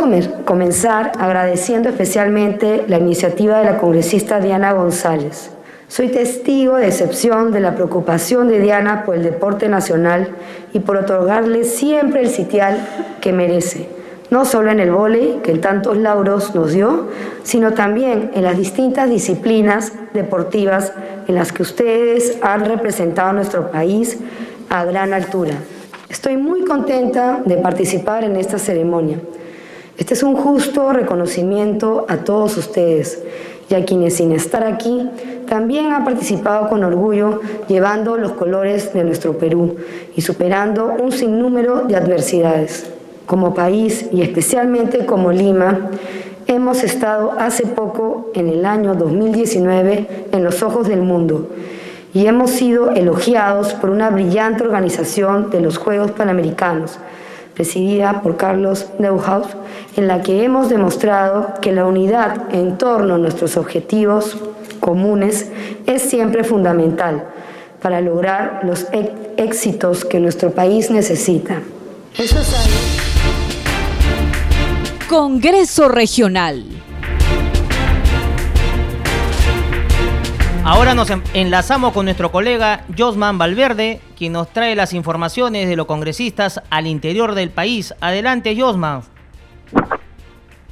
comenzar 0.46 1.12
agradeciendo 1.20 1.90
especialmente 1.90 2.86
la 2.88 2.98
iniciativa 2.98 3.60
de 3.60 3.66
la 3.66 3.78
congresista 3.78 4.40
Diana 4.40 4.72
González 4.72 5.52
soy 5.92 6.08
testigo 6.08 6.78
de 6.78 6.88
excepción 6.88 7.52
de 7.52 7.60
la 7.60 7.76
preocupación 7.76 8.48
de 8.48 8.62
Diana 8.62 9.04
por 9.04 9.16
el 9.16 9.24
deporte 9.24 9.68
nacional 9.68 10.30
y 10.72 10.80
por 10.80 10.96
otorgarle 10.96 11.66
siempre 11.66 12.22
el 12.22 12.30
sitial 12.30 12.88
que 13.20 13.34
merece, 13.34 13.90
no 14.30 14.46
solo 14.46 14.72
en 14.72 14.80
el 14.80 14.92
vóley, 14.92 15.42
que 15.44 15.54
tantos 15.58 15.98
lauros 15.98 16.56
nos 16.56 16.72
dio, 16.72 17.10
sino 17.44 17.74
también 17.74 18.32
en 18.36 18.44
las 18.44 18.58
distintas 18.58 19.10
disciplinas 19.10 19.92
deportivas 20.14 20.94
en 21.28 21.36
las 21.36 21.52
que 21.52 21.64
ustedes 21.64 22.38
han 22.42 22.64
representado 22.64 23.32
a 23.32 23.34
nuestro 23.34 23.70
país 23.70 24.18
a 24.70 24.86
gran 24.86 25.12
altura. 25.12 25.56
Estoy 26.08 26.38
muy 26.38 26.64
contenta 26.64 27.42
de 27.44 27.58
participar 27.58 28.24
en 28.24 28.38
esta 28.38 28.60
ceremonia. 28.60 29.20
Este 29.98 30.14
es 30.14 30.24
un 30.24 30.38
justo 30.38 30.94
reconocimiento 30.94 32.06
a 32.08 32.16
todos 32.20 32.56
ustedes 32.56 33.22
y 33.70 33.76
a 33.76 33.86
quienes 33.86 34.16
sin 34.16 34.32
estar 34.32 34.64
aquí 34.64 35.10
también 35.52 35.92
ha 35.92 36.06
participado 36.06 36.70
con 36.70 36.82
orgullo 36.82 37.42
llevando 37.68 38.16
los 38.16 38.32
colores 38.32 38.94
de 38.94 39.04
nuestro 39.04 39.38
Perú 39.38 39.76
y 40.16 40.22
superando 40.22 40.96
un 40.98 41.12
sinnúmero 41.12 41.82
de 41.82 41.98
adversidades. 41.98 42.90
Como 43.26 43.54
país 43.54 44.06
y 44.14 44.22
especialmente 44.22 45.06
como 45.06 45.34
Lima, 45.34 45.90
hemos 46.48 46.86
estado 46.86 47.34
hace 47.38 47.66
poco, 47.66 48.32
en 48.34 48.48
el 48.48 48.66
año 48.66 48.96
2019, 48.96 50.28
en 50.32 50.42
los 50.42 50.64
ojos 50.64 50.88
del 50.88 51.02
mundo 51.02 51.50
y 52.14 52.28
hemos 52.28 52.52
sido 52.52 52.92
elogiados 52.92 53.74
por 53.74 53.90
una 53.90 54.10
brillante 54.10 54.64
organización 54.64 55.50
de 55.50 55.60
los 55.60 55.78
Juegos 55.78 56.12
Panamericanos, 56.12 56.98
presidida 57.56 58.22
por 58.22 58.38
Carlos 58.38 58.88
Neuhaus, 59.00 59.48
en 59.98 60.08
la 60.08 60.22
que 60.22 60.46
hemos 60.46 60.70
demostrado 60.70 61.56
que 61.62 61.74
la 61.74 61.86
unidad 61.86 62.56
en 62.56 62.78
torno 62.78 63.16
a 63.16 63.18
nuestros 63.18 63.58
objetivos 63.58 64.38
comunes 64.82 65.50
es 65.86 66.02
siempre 66.02 66.44
fundamental 66.44 67.30
para 67.82 68.02
lograr 68.02 68.60
los 68.64 68.88
éxitos 69.38 70.04
que 70.04 70.20
nuestro 70.20 70.52
país 70.52 70.92
necesita. 70.92 71.62
Eso 72.18 72.40
es 72.40 72.56
Congreso 75.08 75.88
Regional. 75.88 76.66
Ahora 80.64 80.94
nos 80.94 81.10
enlazamos 81.34 81.92
con 81.92 82.06
nuestro 82.06 82.32
colega 82.32 82.86
Josman 82.96 83.38
Valverde, 83.38 84.00
quien 84.16 84.34
nos 84.34 84.54
trae 84.54 84.76
las 84.76 84.94
informaciones 84.94 85.68
de 85.68 85.76
los 85.76 85.88
congresistas 85.88 86.62
al 86.70 86.86
interior 86.86 87.34
del 87.34 87.50
país. 87.50 87.94
Adelante, 88.00 88.56
Josman. 88.58 89.02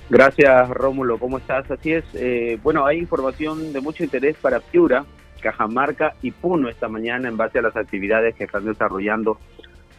Gracias, 0.10 0.70
Rómulo. 0.72 1.20
¿Cómo 1.20 1.38
estás? 1.38 1.70
Así 1.70 1.94
es. 1.94 2.04
Eh, 2.16 2.58
bueno, 2.64 2.84
hay 2.88 2.98
información 2.98 3.72
de 3.72 3.80
mucho 3.80 4.04
interés 4.04 4.36
para 4.38 4.60
Piura, 4.60 5.06
Cajamarca 5.40 6.16
y 6.24 6.32
Puno 6.32 6.68
esta 6.68 6.88
mañana 6.88 7.30
en 7.30 7.38
base 7.38 7.60
a 7.60 7.62
las 7.62 7.76
actividades 7.76 8.34
que 8.34 8.46
están 8.46 8.66
desarrollando 8.66 9.38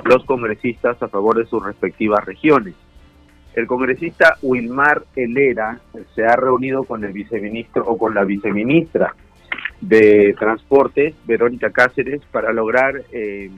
los 0.04 0.24
congresistas 0.24 1.00
a 1.00 1.08
favor 1.08 1.38
de 1.38 1.46
sus 1.46 1.64
respectivas 1.64 2.24
regiones. 2.24 2.74
El 3.54 3.68
congresista 3.68 4.36
Wilmar 4.42 5.04
Helera 5.14 5.78
se 6.16 6.24
ha 6.24 6.34
reunido 6.34 6.82
con 6.82 7.04
el 7.04 7.12
viceministro 7.12 7.84
o 7.86 7.96
con 7.96 8.12
la 8.12 8.24
viceministra 8.24 9.14
de 9.80 10.34
Transporte, 10.36 11.14
Verónica 11.24 11.70
Cáceres, 11.70 12.20
para 12.32 12.52
lograr 12.52 13.00
eh, 13.12 13.48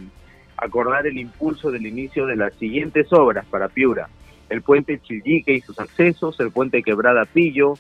acordar 0.59 1.07
el 1.07 1.17
impulso 1.17 1.71
del 1.71 1.87
inicio 1.87 2.27
de 2.27 2.37
las 2.37 2.55
siguientes 2.57 3.11
obras 3.11 3.47
para 3.47 3.69
Piura 3.69 4.09
el 4.53 4.61
puente 4.61 5.01
Chillique 5.01 5.55
y 5.55 5.61
sus 5.63 5.79
accesos, 5.79 6.39
el 6.39 6.51
puente 6.51 6.83
Quebrada 6.83 7.25
Pillo, 7.25 7.73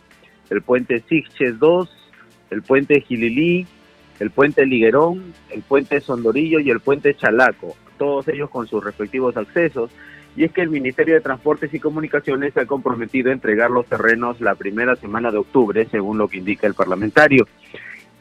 el 0.48 0.62
puente 0.62 1.00
Sixches 1.06 1.58
2, 1.58 2.10
el 2.48 2.62
puente 2.62 3.02
Gililí, 3.02 3.66
el 4.20 4.30
puente 4.30 4.64
Liguerón, 4.64 5.34
el 5.50 5.60
puente 5.60 6.00
Sondorillo 6.00 6.60
y 6.60 6.70
el 6.70 6.80
puente 6.80 7.14
Chalaco, 7.14 7.76
todos 7.98 8.26
ellos 8.28 8.48
con 8.48 8.66
sus 8.66 8.82
respectivos 8.82 9.36
accesos. 9.36 9.90
Y 10.34 10.44
es 10.44 10.52
que 10.52 10.62
el 10.62 10.70
Ministerio 10.70 11.12
de 11.14 11.20
Transportes 11.20 11.74
y 11.74 11.78
Comunicaciones 11.78 12.54
se 12.54 12.60
ha 12.60 12.66
comprometido 12.66 13.28
a 13.28 13.34
entregar 13.34 13.70
los 13.70 13.84
terrenos 13.84 14.40
la 14.40 14.54
primera 14.54 14.96
semana 14.96 15.30
de 15.30 15.36
octubre, 15.36 15.86
según 15.90 16.16
lo 16.16 16.26
que 16.26 16.38
indica 16.38 16.66
el 16.66 16.72
parlamentario. 16.72 17.46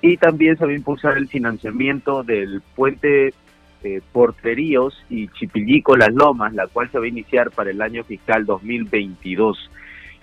Y 0.01 0.17
también 0.17 0.58
se 0.58 0.65
va 0.65 0.72
a 0.72 0.75
impulsar 0.75 1.17
el 1.17 1.29
financiamiento 1.29 2.22
del 2.24 2.62
puente 2.75 3.34
eh, 3.83 4.01
Porteríos 4.11 5.03
y 5.09 5.27
Chipillico 5.29 5.95
Las 5.97 6.13
Lomas, 6.13 6.53
la 6.53 6.67
cual 6.67 6.89
se 6.91 7.00
va 7.00 7.05
a 7.05 7.09
iniciar 7.09 7.51
para 7.51 7.71
el 7.71 7.81
año 7.81 8.03
fiscal 8.03 8.45
2022. 8.45 9.69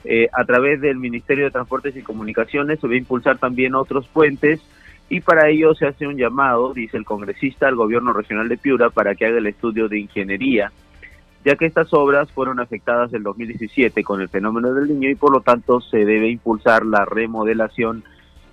Eh, 0.04 0.28
a 0.32 0.44
través 0.44 0.80
del 0.80 0.96
Ministerio 0.96 1.44
de 1.44 1.50
Transportes 1.50 1.96
y 1.96 2.02
Comunicaciones 2.02 2.80
se 2.80 2.86
va 2.86 2.94
a 2.94 2.98
impulsar 2.98 3.38
también 3.38 3.74
otros 3.74 4.06
puentes 4.08 4.60
y 5.08 5.20
para 5.20 5.48
ello 5.48 5.74
se 5.74 5.86
hace 5.86 6.06
un 6.06 6.16
llamado, 6.16 6.72
dice 6.72 6.96
el 6.96 7.04
congresista, 7.04 7.66
al 7.66 7.76
gobierno 7.76 8.12
regional 8.12 8.48
de 8.48 8.58
Piura 8.58 8.90
para 8.90 9.14
que 9.14 9.26
haga 9.26 9.38
el 9.38 9.46
estudio 9.46 9.88
de 9.88 9.98
ingeniería, 9.98 10.70
ya 11.44 11.56
que 11.56 11.66
estas 11.66 11.92
obras 11.94 12.30
fueron 12.30 12.60
afectadas 12.60 13.12
en 13.14 13.22
2017 13.22 14.04
con 14.04 14.20
el 14.20 14.28
fenómeno 14.28 14.72
del 14.74 14.88
niño 14.88 15.08
y 15.10 15.14
por 15.14 15.32
lo 15.32 15.40
tanto 15.40 15.80
se 15.80 16.04
debe 16.04 16.28
impulsar 16.28 16.84
la 16.84 17.04
remodelación 17.04 18.04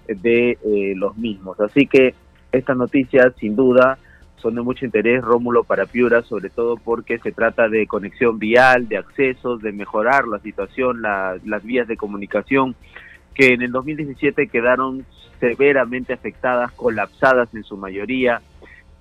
de 0.07 0.51
eh, 0.51 0.93
los 0.95 1.17
mismos. 1.17 1.59
Así 1.59 1.87
que 1.87 2.15
esta 2.51 2.73
noticia 2.73 3.31
sin 3.37 3.55
duda 3.55 3.97
son 4.45 4.53
de 4.53 4.61
mucho 4.61 4.85
interés, 4.85 5.23
Rómulo, 5.23 5.63
para 5.63 5.87
Piura, 5.87 6.21
sobre 6.21 6.51
todo 6.51 6.77
porque 6.77 7.17
se 7.17 7.31
trata 7.31 7.67
de 7.67 7.87
conexión 7.87 8.37
vial, 8.37 8.87
de 8.87 8.97
accesos, 8.97 9.59
de 9.63 9.71
mejorar 9.71 10.27
la 10.27 10.37
situación, 10.37 11.01
las 11.01 11.63
vías 11.63 11.87
de 11.87 11.97
comunicación, 11.97 12.75
que 13.33 13.53
en 13.53 13.63
el 13.63 13.71
2017 13.71 14.47
quedaron 14.49 15.03
severamente 15.39 16.13
afectadas, 16.13 16.71
colapsadas 16.73 17.55
en 17.55 17.63
su 17.63 17.75
mayoría, 17.75 18.43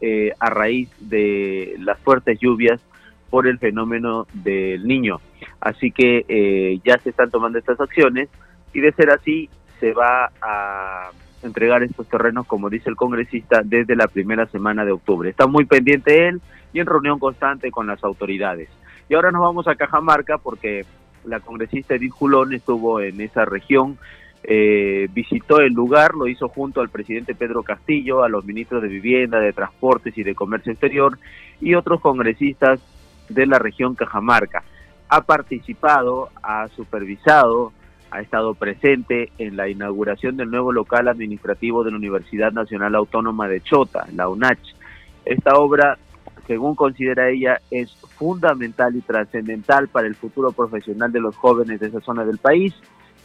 eh, 0.00 0.32
a 0.40 0.48
raíz 0.48 0.88
de 0.98 1.74
las 1.78 1.98
fuertes 1.98 2.38
lluvias 2.40 2.80
por 3.28 3.46
el 3.46 3.58
fenómeno 3.58 4.26
del 4.32 4.86
niño. 4.86 5.20
Así 5.60 5.90
que 5.90 6.24
eh, 6.26 6.80
ya 6.86 6.96
se 7.00 7.10
están 7.10 7.30
tomando 7.30 7.58
estas 7.58 7.78
acciones 7.78 8.30
y 8.72 8.80
de 8.80 8.92
ser 8.92 9.10
así 9.10 9.50
se 9.78 9.92
va 9.92 10.32
a 10.40 11.10
entregar 11.44 11.82
estos 11.82 12.08
terrenos, 12.08 12.46
como 12.46 12.70
dice 12.70 12.90
el 12.90 12.96
congresista, 12.96 13.62
desde 13.64 13.96
la 13.96 14.08
primera 14.08 14.46
semana 14.46 14.84
de 14.84 14.92
octubre. 14.92 15.30
Está 15.30 15.46
muy 15.46 15.64
pendiente 15.64 16.28
él 16.28 16.40
y 16.72 16.80
en 16.80 16.86
reunión 16.86 17.18
constante 17.18 17.70
con 17.70 17.86
las 17.86 18.02
autoridades. 18.02 18.68
Y 19.08 19.14
ahora 19.14 19.30
nos 19.30 19.42
vamos 19.42 19.68
a 19.68 19.76
Cajamarca 19.76 20.38
porque 20.38 20.84
la 21.24 21.40
congresista 21.40 21.94
Edith 21.94 22.12
Julón 22.12 22.54
estuvo 22.54 23.00
en 23.00 23.20
esa 23.20 23.44
región, 23.44 23.98
eh, 24.42 25.08
visitó 25.12 25.60
el 25.60 25.72
lugar, 25.72 26.14
lo 26.14 26.26
hizo 26.26 26.48
junto 26.48 26.80
al 26.80 26.90
presidente 26.90 27.34
Pedro 27.34 27.62
Castillo, 27.62 28.22
a 28.22 28.28
los 28.28 28.44
ministros 28.44 28.82
de 28.82 28.88
Vivienda, 28.88 29.38
de 29.40 29.52
Transportes 29.52 30.16
y 30.18 30.22
de 30.22 30.34
Comercio 30.34 30.72
Exterior 30.72 31.18
y 31.60 31.74
otros 31.74 32.00
congresistas 32.00 32.80
de 33.28 33.46
la 33.46 33.58
región 33.58 33.94
Cajamarca. 33.94 34.62
Ha 35.08 35.22
participado, 35.22 36.30
ha 36.42 36.68
supervisado 36.68 37.72
ha 38.14 38.20
estado 38.20 38.54
presente 38.54 39.32
en 39.38 39.56
la 39.56 39.68
inauguración 39.68 40.36
del 40.36 40.48
nuevo 40.48 40.72
local 40.72 41.08
administrativo 41.08 41.82
de 41.82 41.90
la 41.90 41.96
Universidad 41.96 42.52
Nacional 42.52 42.94
Autónoma 42.94 43.48
de 43.48 43.60
Chota, 43.60 44.06
la 44.14 44.28
UNACH. 44.28 44.72
Esta 45.24 45.56
obra, 45.56 45.98
según 46.46 46.76
considera 46.76 47.28
ella, 47.28 47.60
es 47.72 47.96
fundamental 48.16 48.94
y 48.94 49.00
trascendental 49.00 49.88
para 49.88 50.06
el 50.06 50.14
futuro 50.14 50.52
profesional 50.52 51.10
de 51.10 51.20
los 51.20 51.36
jóvenes 51.36 51.80
de 51.80 51.88
esa 51.88 52.00
zona 52.02 52.24
del 52.24 52.38
país 52.38 52.72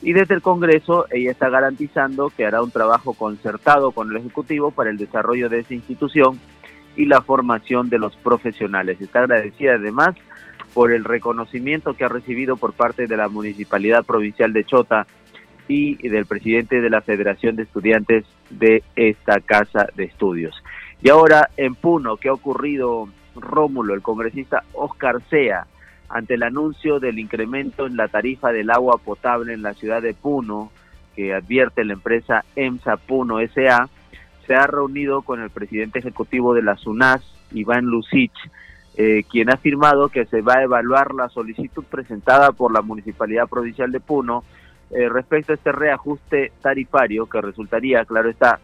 y 0.02 0.14
desde 0.14 0.34
el 0.34 0.42
Congreso 0.42 1.06
ella 1.12 1.30
está 1.30 1.50
garantizando 1.50 2.32
que 2.36 2.48
hará 2.48 2.64
un 2.64 2.72
trabajo 2.72 3.14
concertado 3.14 3.92
con 3.92 4.10
el 4.10 4.18
Ejecutivo 4.18 4.72
para 4.72 4.90
el 4.90 4.98
desarrollo 4.98 5.50
de 5.50 5.60
esa 5.60 5.76
institución 5.76 6.40
y 6.96 7.06
la 7.06 7.22
formación 7.22 7.90
de 7.90 8.00
los 8.00 8.16
profesionales. 8.16 9.00
Está 9.00 9.20
agradecida 9.20 9.76
además 9.76 10.16
por 10.74 10.92
el 10.92 11.04
reconocimiento 11.04 11.94
que 11.94 12.06
ha 12.06 12.10
recibido 12.10 12.58
por 12.58 12.74
parte 12.74 13.08
de 13.08 13.18
la 13.18 13.30
Municipalidad 13.30 14.06
Provincial 14.06 14.54
de 14.54 14.64
Chota 14.64 15.08
y 15.68 16.08
del 16.08 16.26
presidente 16.26 16.82
de 16.82 16.90
la 16.90 17.02
Federación 17.02 17.56
de 17.56 17.64
Estudiantes 17.64 18.26
de 18.50 18.84
esta 18.96 19.40
Casa 19.40 19.88
de 19.96 20.06
Estudios. 20.06 20.56
Y 21.02 21.10
ahora 21.10 21.50
en 21.58 21.76
Puno, 21.76 22.18
¿qué 22.18 22.30
ha 22.30 22.34
ocurrido 22.34 23.08
Rómulo, 23.36 23.94
el 23.94 24.02
congresista 24.02 24.64
Oscar 24.74 25.22
Sea, 25.30 25.68
ante 26.10 26.34
el 26.34 26.44
anuncio 26.44 27.00
del 27.00 27.20
incremento 27.20 27.86
en 27.86 27.96
la 27.96 28.08
tarifa 28.08 28.52
del 28.52 28.72
agua 28.72 28.98
potable 28.98 29.54
en 29.54 29.62
la 29.62 29.76
ciudad 29.76 30.02
de 30.02 30.14
Puno, 30.14 30.72
que 31.16 31.34
advierte 31.34 31.86
la 31.86 31.94
empresa 31.94 32.44
EMSA 32.56 32.98
Puno 32.98 33.38
SA, 33.54 33.90
se 34.48 34.56
ha 34.56 34.66
reunido 34.66 35.22
con 35.22 35.42
el 35.42 35.52
presidente 35.52 36.00
ejecutivo 36.00 36.56
de 36.56 36.64
la 36.64 36.76
SUNAS, 36.78 37.22
Iván 37.52 37.86
Lucich, 37.86 38.34
eh, 38.96 39.24
quien 39.30 39.50
ha 39.50 39.54
afirmado 39.54 40.10
que 40.10 40.26
se 40.26 40.42
va 40.42 40.56
a 40.56 40.64
evaluar 40.64 41.14
la 41.14 41.30
solicitud 41.30 41.84
presentada 41.86 42.52
por 42.52 42.74
la 42.74 42.82
Municipalidad 42.82 43.48
Provincial 43.48 43.92
de 43.92 44.00
Puno 44.00 44.44
eh, 44.92 45.08
respecto 45.08 45.52
a 45.52 45.56
este 45.56 45.72
reajuste 45.72 46.52
tarifario 46.62 47.28
que 47.28 47.42
resultaría, 47.42 48.04
claro 48.06 48.30
está, 48.30 48.60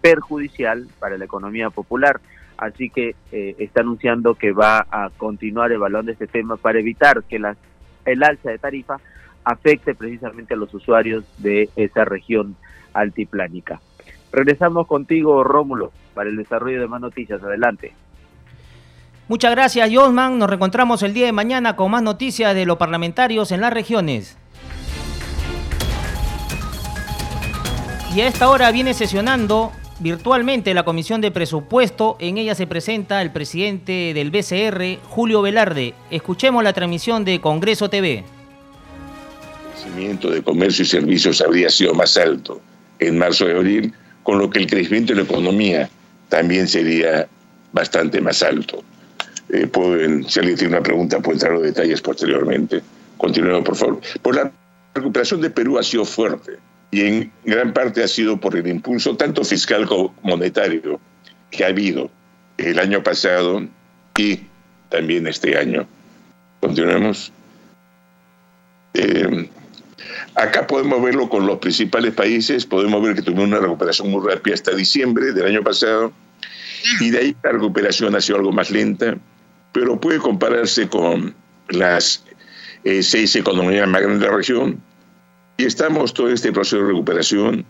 perjudicial 0.00 0.86
para 0.98 1.16
la 1.16 1.24
economía 1.24 1.70
popular. 1.70 2.20
Así 2.56 2.88
que 2.90 3.16
eh, 3.32 3.56
está 3.58 3.80
anunciando 3.80 4.34
que 4.34 4.52
va 4.52 4.86
a 4.90 5.10
continuar 5.16 5.72
evaluando 5.72 6.12
este 6.12 6.26
tema 6.26 6.56
para 6.56 6.78
evitar 6.78 7.24
que 7.24 7.38
las, 7.38 7.56
el 8.04 8.22
alza 8.22 8.50
de 8.50 8.58
tarifa 8.58 9.00
afecte 9.42 9.94
precisamente 9.94 10.54
a 10.54 10.56
los 10.56 10.72
usuarios 10.72 11.24
de 11.38 11.68
esa 11.74 12.04
región 12.04 12.56
altiplánica. 12.92 13.80
Regresamos 14.32 14.86
contigo, 14.86 15.42
Rómulo, 15.42 15.92
para 16.14 16.30
el 16.30 16.36
desarrollo 16.36 16.80
de 16.80 16.88
más 16.88 17.00
noticias. 17.00 17.42
Adelante. 17.42 17.92
Muchas 19.26 19.52
gracias, 19.52 19.88
Josman. 19.90 20.38
Nos 20.38 20.50
reencontramos 20.50 21.02
el 21.02 21.14
día 21.14 21.24
de 21.24 21.32
mañana 21.32 21.76
con 21.76 21.90
más 21.90 22.02
noticias 22.02 22.54
de 22.54 22.66
los 22.66 22.76
parlamentarios 22.76 23.52
en 23.52 23.62
las 23.62 23.72
regiones. 23.72 24.36
Y 28.14 28.20
a 28.20 28.28
esta 28.28 28.50
hora 28.50 28.70
viene 28.70 28.92
sesionando 28.92 29.72
virtualmente 29.98 30.74
la 30.74 30.84
Comisión 30.84 31.22
de 31.22 31.30
Presupuesto. 31.30 32.18
En 32.20 32.36
ella 32.36 32.54
se 32.54 32.66
presenta 32.66 33.22
el 33.22 33.30
presidente 33.32 34.12
del 34.14 34.30
BCR, 34.30 35.02
Julio 35.08 35.40
Velarde. 35.40 35.94
Escuchemos 36.10 36.62
la 36.62 36.74
transmisión 36.74 37.24
de 37.24 37.40
Congreso 37.40 37.88
TV. 37.88 38.18
El 38.18 38.24
crecimiento 39.72 40.30
de 40.30 40.42
comercio 40.42 40.82
y 40.82 40.86
servicios 40.86 41.40
habría 41.40 41.70
sido 41.70 41.94
más 41.94 42.18
alto 42.18 42.60
en 42.98 43.16
marzo 43.16 43.48
y 43.48 43.52
abril, 43.52 43.94
con 44.22 44.38
lo 44.38 44.50
que 44.50 44.58
el 44.58 44.66
crecimiento 44.66 45.14
de 45.14 45.22
la 45.22 45.24
economía 45.24 45.88
también 46.28 46.68
sería 46.68 47.26
bastante 47.72 48.20
más 48.20 48.42
alto. 48.42 48.84
Eh, 49.50 49.66
pueden, 49.66 50.28
si 50.28 50.40
alguien 50.40 50.56
tiene 50.56 50.74
una 50.74 50.82
pregunta, 50.82 51.20
puede 51.20 51.36
entrar 51.36 51.52
los 51.52 51.62
detalles 51.62 52.00
posteriormente. 52.00 52.82
Continuemos, 53.18 53.64
por 53.64 53.76
favor. 53.76 54.00
Por 54.22 54.36
la 54.36 54.50
recuperación 54.94 55.40
de 55.40 55.50
Perú 55.50 55.78
ha 55.78 55.82
sido 55.82 56.04
fuerte 56.04 56.58
y 56.90 57.00
en 57.02 57.32
gran 57.44 57.72
parte 57.72 58.02
ha 58.02 58.08
sido 58.08 58.38
por 58.38 58.56
el 58.56 58.66
impulso 58.66 59.16
tanto 59.16 59.44
fiscal 59.44 59.86
como 59.86 60.14
monetario 60.22 61.00
que 61.50 61.64
ha 61.64 61.68
habido 61.68 62.10
el 62.56 62.78
año 62.78 63.02
pasado 63.02 63.66
y 64.16 64.40
también 64.88 65.26
este 65.26 65.58
año. 65.58 65.86
Continuemos. 66.60 67.32
Eh, 68.94 69.50
acá 70.36 70.66
podemos 70.66 71.02
verlo 71.02 71.28
con 71.28 71.46
los 71.46 71.58
principales 71.58 72.14
países, 72.14 72.64
podemos 72.64 73.02
ver 73.02 73.16
que 73.16 73.22
tuvimos 73.22 73.46
una 73.46 73.58
recuperación 73.58 74.10
muy 74.10 74.26
rápida 74.26 74.54
hasta 74.54 74.74
diciembre 74.74 75.32
del 75.32 75.46
año 75.46 75.62
pasado 75.62 76.12
y 77.00 77.10
de 77.10 77.18
ahí 77.18 77.36
la 77.42 77.52
recuperación 77.52 78.14
ha 78.14 78.20
sido 78.20 78.38
algo 78.38 78.52
más 78.52 78.70
lenta 78.70 79.16
pero 79.74 80.00
puede 80.00 80.18
compararse 80.20 80.88
con 80.88 81.34
las 81.68 82.24
eh, 82.84 83.02
seis 83.02 83.34
economías 83.34 83.88
más 83.88 84.00
grandes 84.00 84.20
de 84.20 84.26
la 84.28 84.36
región. 84.36 84.80
Y 85.56 85.64
estamos 85.64 86.14
todo 86.14 86.30
este 86.30 86.52
proceso 86.52 86.78
de 86.78 86.88
recuperación, 86.88 87.64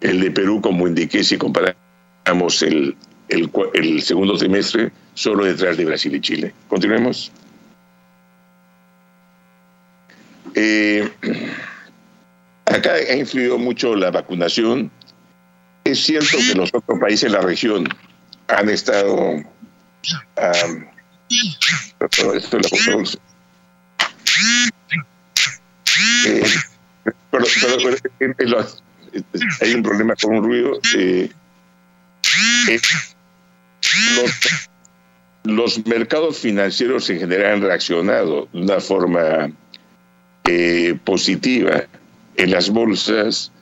el 0.00 0.20
de 0.20 0.30
Perú, 0.32 0.60
como 0.60 0.88
indiqué, 0.88 1.22
si 1.22 1.38
comparamos 1.38 2.62
el, 2.62 2.96
el, 3.28 3.50
el 3.74 4.02
segundo 4.02 4.36
trimestre, 4.36 4.90
solo 5.14 5.44
detrás 5.44 5.76
de 5.76 5.84
Brasil 5.84 6.14
y 6.16 6.20
Chile. 6.20 6.54
Continuemos. 6.68 7.30
Eh, 10.56 11.08
acá 12.66 12.92
ha 12.94 13.16
influido 13.16 13.56
mucho 13.56 13.94
la 13.94 14.10
vacunación. 14.10 14.90
Es 15.84 16.00
cierto 16.00 16.38
que 16.38 16.54
los 16.56 16.70
otros 16.74 16.98
países 16.98 17.30
de 17.30 17.38
la 17.38 17.44
región 17.44 17.88
han 18.48 18.68
estado... 18.68 19.42
esto 22.34 22.58
es 22.58 23.18
eh, 26.26 26.42
pero, 27.30 27.44
hay 29.60 29.74
un 29.74 29.82
problema 29.82 30.14
con 30.16 30.36
un 30.36 30.44
ruido. 30.44 30.80
Eh, 30.96 31.30
eh, 32.68 32.80
los, 35.44 35.86
mercados 35.86 36.38
financieros 36.38 37.08
en 37.10 37.20
general 37.20 37.54
han 37.54 37.62
reaccionado 37.62 38.48
de 38.52 38.60
una 38.60 38.80
forma 38.80 39.50
positiva. 41.04 41.84
En 42.36 42.50
las 42.50 42.70
bolsas 42.70 43.52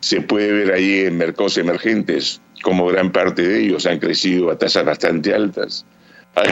se 0.00 0.20
puede 0.20 0.52
ver 0.52 0.72
ahí 0.72 1.00
en 1.00 1.16
mercados 1.18 1.56
emergentes 1.58 2.40
como 2.62 2.86
gran 2.86 3.12
parte 3.12 3.42
de 3.42 3.60
ellos 3.60 3.86
han 3.86 3.98
crecido 3.98 4.50
a 4.50 4.58
tasas 4.58 4.84
bastante 4.84 5.34
altas. 5.34 5.84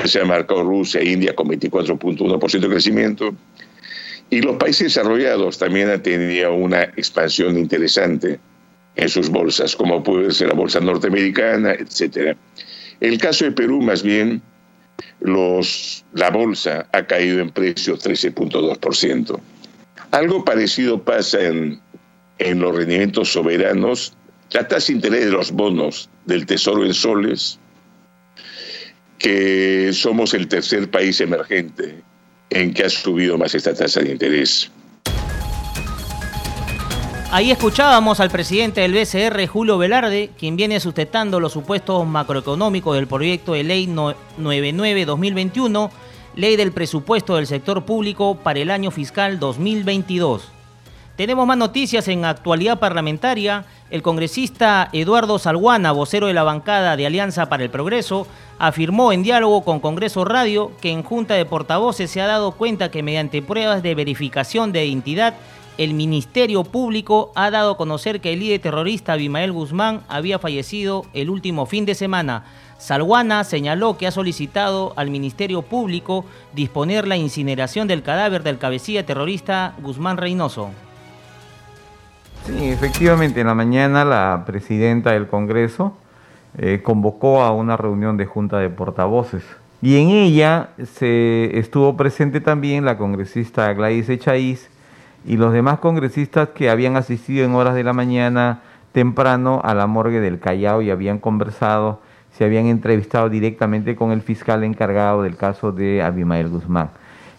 Se 0.05 0.21
ha 0.21 0.25
marcado 0.25 0.63
Rusia 0.63 1.03
India 1.03 1.35
con 1.35 1.49
24.1% 1.49 2.61
de 2.61 2.69
crecimiento. 2.69 3.35
Y 4.31 4.41
los 4.41 4.57
países 4.57 4.95
desarrollados 4.95 5.59
también 5.59 5.89
han 5.89 6.03
tenido 6.03 6.53
una 6.55 6.83
expansión 6.83 7.57
interesante 7.57 8.41
en 8.97 9.09
sus 9.09 9.29
bolsas, 9.29 9.77
como 9.77 10.03
puede 10.03 10.33
ser 10.33 10.49
la 10.49 10.55
bolsa 10.55 10.81
norteamericana, 10.81 11.73
etc. 11.73 12.37
El 13.01 13.19
caso 13.19 13.45
de 13.45 13.53
Perú, 13.53 13.81
más 13.83 14.03
bien, 14.03 14.43
los, 15.21 16.05
la 16.15 16.31
bolsa 16.31 16.89
ha 16.93 17.07
caído 17.07 17.41
en 17.41 17.51
precio 17.51 17.97
13.2%. 17.97 19.41
Algo 20.11 20.45
parecido 20.45 21.03
pasa 21.03 21.41
en, 21.43 21.81
en 22.39 22.59
los 22.59 22.75
rendimientos 22.75 23.33
soberanos. 23.33 24.15
La 24.51 24.67
tasa 24.67 24.89
de 24.89 24.95
interés 24.95 25.25
de 25.27 25.33
los 25.33 25.53
bonos 25.53 26.09
del 26.25 26.47
Tesoro 26.47 26.85
en 26.85 26.95
soles, 26.95 27.59
que 29.27 29.91
somos 29.93 30.35
el 30.35 30.47
tercer 30.47 30.89
país 30.89 31.21
emergente 31.21 32.01
en 32.49 32.73
que 32.73 32.85
ha 32.85 32.89
subido 32.89 33.37
más 33.37 33.57
esta 33.57 33.75
tasa 33.75 33.99
de 33.99 34.13
interés. 34.13 34.71
Ahí 37.33 37.51
escuchábamos 37.51 38.21
al 38.21 38.31
presidente 38.31 38.83
del 38.83 38.93
BCR, 38.93 39.45
Julio 39.49 39.79
Velarde, 39.79 40.31
quien 40.39 40.55
viene 40.55 40.79
sustentando 40.79 41.41
los 41.41 41.55
supuestos 41.55 42.07
macroeconómicos 42.07 42.95
del 42.95 43.09
proyecto 43.09 43.55
de 43.55 43.65
ley 43.65 43.89
99-2021, 43.89 45.91
ley 46.37 46.55
del 46.55 46.71
presupuesto 46.71 47.35
del 47.35 47.49
sector 47.49 47.85
público 47.85 48.37
para 48.37 48.61
el 48.61 48.71
año 48.71 48.93
fiscal 48.93 49.41
2022. 49.41 50.53
Tenemos 51.17 51.47
más 51.47 51.57
noticias 51.57 52.09
en 52.09 52.27
actualidad 52.27 52.79
parlamentaria. 52.79 53.65
El 53.89 54.03
congresista 54.03 54.91
Eduardo 54.93 55.39
Salguana, 55.39 55.93
vocero 55.93 56.27
de 56.27 56.35
la 56.35 56.43
bancada 56.43 56.95
de 56.95 57.07
Alianza 57.07 57.49
para 57.49 57.65
el 57.65 57.71
Progreso, 57.71 58.27
afirmó 58.59 59.13
en 59.13 59.23
diálogo 59.23 59.65
con 59.65 59.81
Congreso 59.81 60.27
Radio 60.27 60.73
que 60.83 60.91
en 60.91 61.03
Junta 61.03 61.33
de 61.33 61.47
Portavoces 61.47 62.11
se 62.11 62.21
ha 62.21 62.27
dado 62.27 62.53
cuenta 62.53 62.91
que 62.91 63.03
mediante 63.03 63.41
pruebas 63.41 63.83
de 63.83 63.95
verificación 63.95 64.73
de 64.73 64.85
identidad, 64.85 65.35
el 65.79 65.95
Ministerio 65.95 66.65
Público 66.65 67.33
ha 67.35 67.51
dado 67.51 67.73
a 67.73 67.77
conocer 67.79 68.21
que 68.21 68.35
el 68.35 68.41
líder 68.41 68.61
terrorista 68.61 69.15
Abimael 69.15 69.53
Guzmán 69.53 70.03
había 70.09 70.39
fallecido 70.39 71.07
el 71.15 71.31
último 71.31 71.65
fin 71.65 71.87
de 71.87 71.95
semana. 71.95 72.45
Salguana 72.77 73.43
señaló 73.45 73.97
que 73.97 74.07
ha 74.07 74.11
solicitado 74.11 74.93
al 74.97 75.09
Ministerio 75.09 75.63
Público 75.63 76.27
disponer 76.53 77.09
la 77.09 77.17
incineración 77.17 77.89
del 77.89 78.03
cadáver 78.03 78.43
del 78.43 78.59
cabecilla 78.59 79.07
terrorista 79.07 79.75
Guzmán 79.81 80.19
Reynoso. 80.19 80.73
Sí, 82.47 82.69
efectivamente, 82.69 83.41
en 83.41 83.49
la 83.49 83.55
mañana 83.55 84.05
la 84.05 84.45
presidenta 84.47 85.11
del 85.11 85.27
Congreso 85.27 85.97
eh, 86.57 86.81
convocó 86.81 87.43
a 87.43 87.51
una 87.51 87.77
reunión 87.77 88.17
de 88.17 88.27
junta 88.27 88.59
de 88.59 88.71
portavoces 88.71 89.43
y 89.83 90.01
en 90.01 90.11
ella 90.11 90.69
se 90.85 91.59
estuvo 91.59 91.97
presente 91.97 92.41
también 92.41 92.85
la 92.85 92.99
congresista 92.99 93.73
Gladys 93.73 94.09
Echaíz 94.09 94.71
y 95.25 95.37
los 95.37 95.53
demás 95.53 95.81
congresistas 95.81 96.51
que 96.51 96.71
habían 96.71 96.97
asistido 96.97 97.45
en 97.45 97.55
horas 97.55 97.75
de 97.75 97.83
la 97.83 97.93
mañana 97.93 98.61
temprano 98.93 99.61
a 99.65 99.75
la 99.75 99.89
morgue 99.89 100.21
del 100.21 100.39
Callao 100.39 100.83
y 100.83 100.91
habían 100.91 101.19
conversado, 101.19 102.01
se 102.31 102.45
habían 102.45 102.67
entrevistado 102.67 103.29
directamente 103.29 103.97
con 103.97 104.13
el 104.13 104.23
fiscal 104.23 104.63
encargado 104.63 105.25
del 105.25 105.37
caso 105.37 105.73
de 105.73 106.01
Abimael 106.01 106.49
Guzmán. 106.49 106.91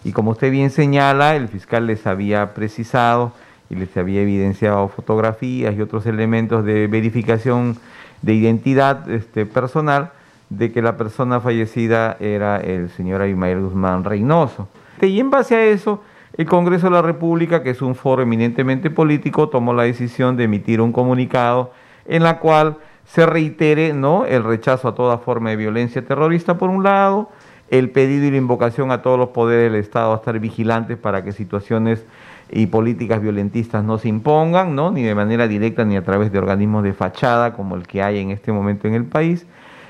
Y 0.04 0.12
como 0.12 0.32
usted 0.32 0.52
bien 0.52 0.70
señala, 0.70 1.34
el 1.34 1.48
fiscal 1.48 1.86
les 1.86 2.06
había 2.06 2.52
precisado 2.52 3.32
y 3.70 3.74
les 3.74 3.96
había 3.96 4.22
evidenciado 4.22 4.88
fotografías 4.88 5.74
y 5.76 5.80
otros 5.80 6.06
elementos 6.06 6.64
de 6.64 6.86
verificación 6.86 7.76
de 8.22 8.34
identidad 8.34 9.08
este, 9.10 9.46
personal 9.46 10.12
de 10.50 10.72
que 10.72 10.82
la 10.82 10.96
persona 10.96 11.40
fallecida 11.40 12.16
era 12.20 12.58
el 12.58 12.88
señor 12.90 13.22
Abimael 13.22 13.60
Guzmán 13.60 14.04
Reynoso. 14.04 14.68
Y 15.02 15.20
en 15.20 15.30
base 15.30 15.54
a 15.54 15.64
eso, 15.64 16.02
el 16.36 16.46
Congreso 16.46 16.86
de 16.86 16.92
la 16.92 17.02
República, 17.02 17.62
que 17.62 17.70
es 17.70 17.82
un 17.82 17.94
foro 17.94 18.22
eminentemente 18.22 18.90
político, 18.90 19.48
tomó 19.48 19.74
la 19.74 19.82
decisión 19.84 20.36
de 20.36 20.44
emitir 20.44 20.80
un 20.80 20.92
comunicado 20.92 21.72
en 22.06 22.22
la 22.22 22.38
cual 22.38 22.78
se 23.04 23.26
reitere 23.26 23.92
¿no? 23.92 24.24
el 24.24 24.44
rechazo 24.44 24.88
a 24.88 24.94
toda 24.94 25.18
forma 25.18 25.50
de 25.50 25.56
violencia 25.56 26.04
terrorista 26.04 26.58
por 26.58 26.70
un 26.70 26.82
lado, 26.82 27.30
el 27.70 27.90
pedido 27.90 28.26
y 28.26 28.30
la 28.30 28.36
invocación 28.38 28.90
a 28.90 29.02
todos 29.02 29.18
los 29.18 29.30
poderes 29.30 29.70
del 29.70 29.80
Estado 29.80 30.12
a 30.12 30.16
estar 30.16 30.38
vigilantes 30.38 30.96
para 30.96 31.22
que 31.22 31.32
situaciones 31.32 32.04
y 32.50 32.66
políticas 32.66 33.20
violentistas 33.20 33.84
no 33.84 33.98
se 33.98 34.08
impongan, 34.08 34.74
¿no? 34.74 34.90
ni 34.90 35.02
de 35.02 35.14
manera 35.14 35.48
directa 35.48 35.84
ni 35.84 35.96
a 35.96 36.02
través 36.02 36.32
de 36.32 36.38
organismos 36.38 36.82
de 36.82 36.92
fachada 36.92 37.52
como 37.52 37.76
el 37.76 37.86
que 37.86 38.02
hay 38.02 38.18
en 38.18 38.30
este 38.30 38.52
momento 38.52 38.88
en 38.88 38.94
el 38.94 39.04
país. 39.04 39.46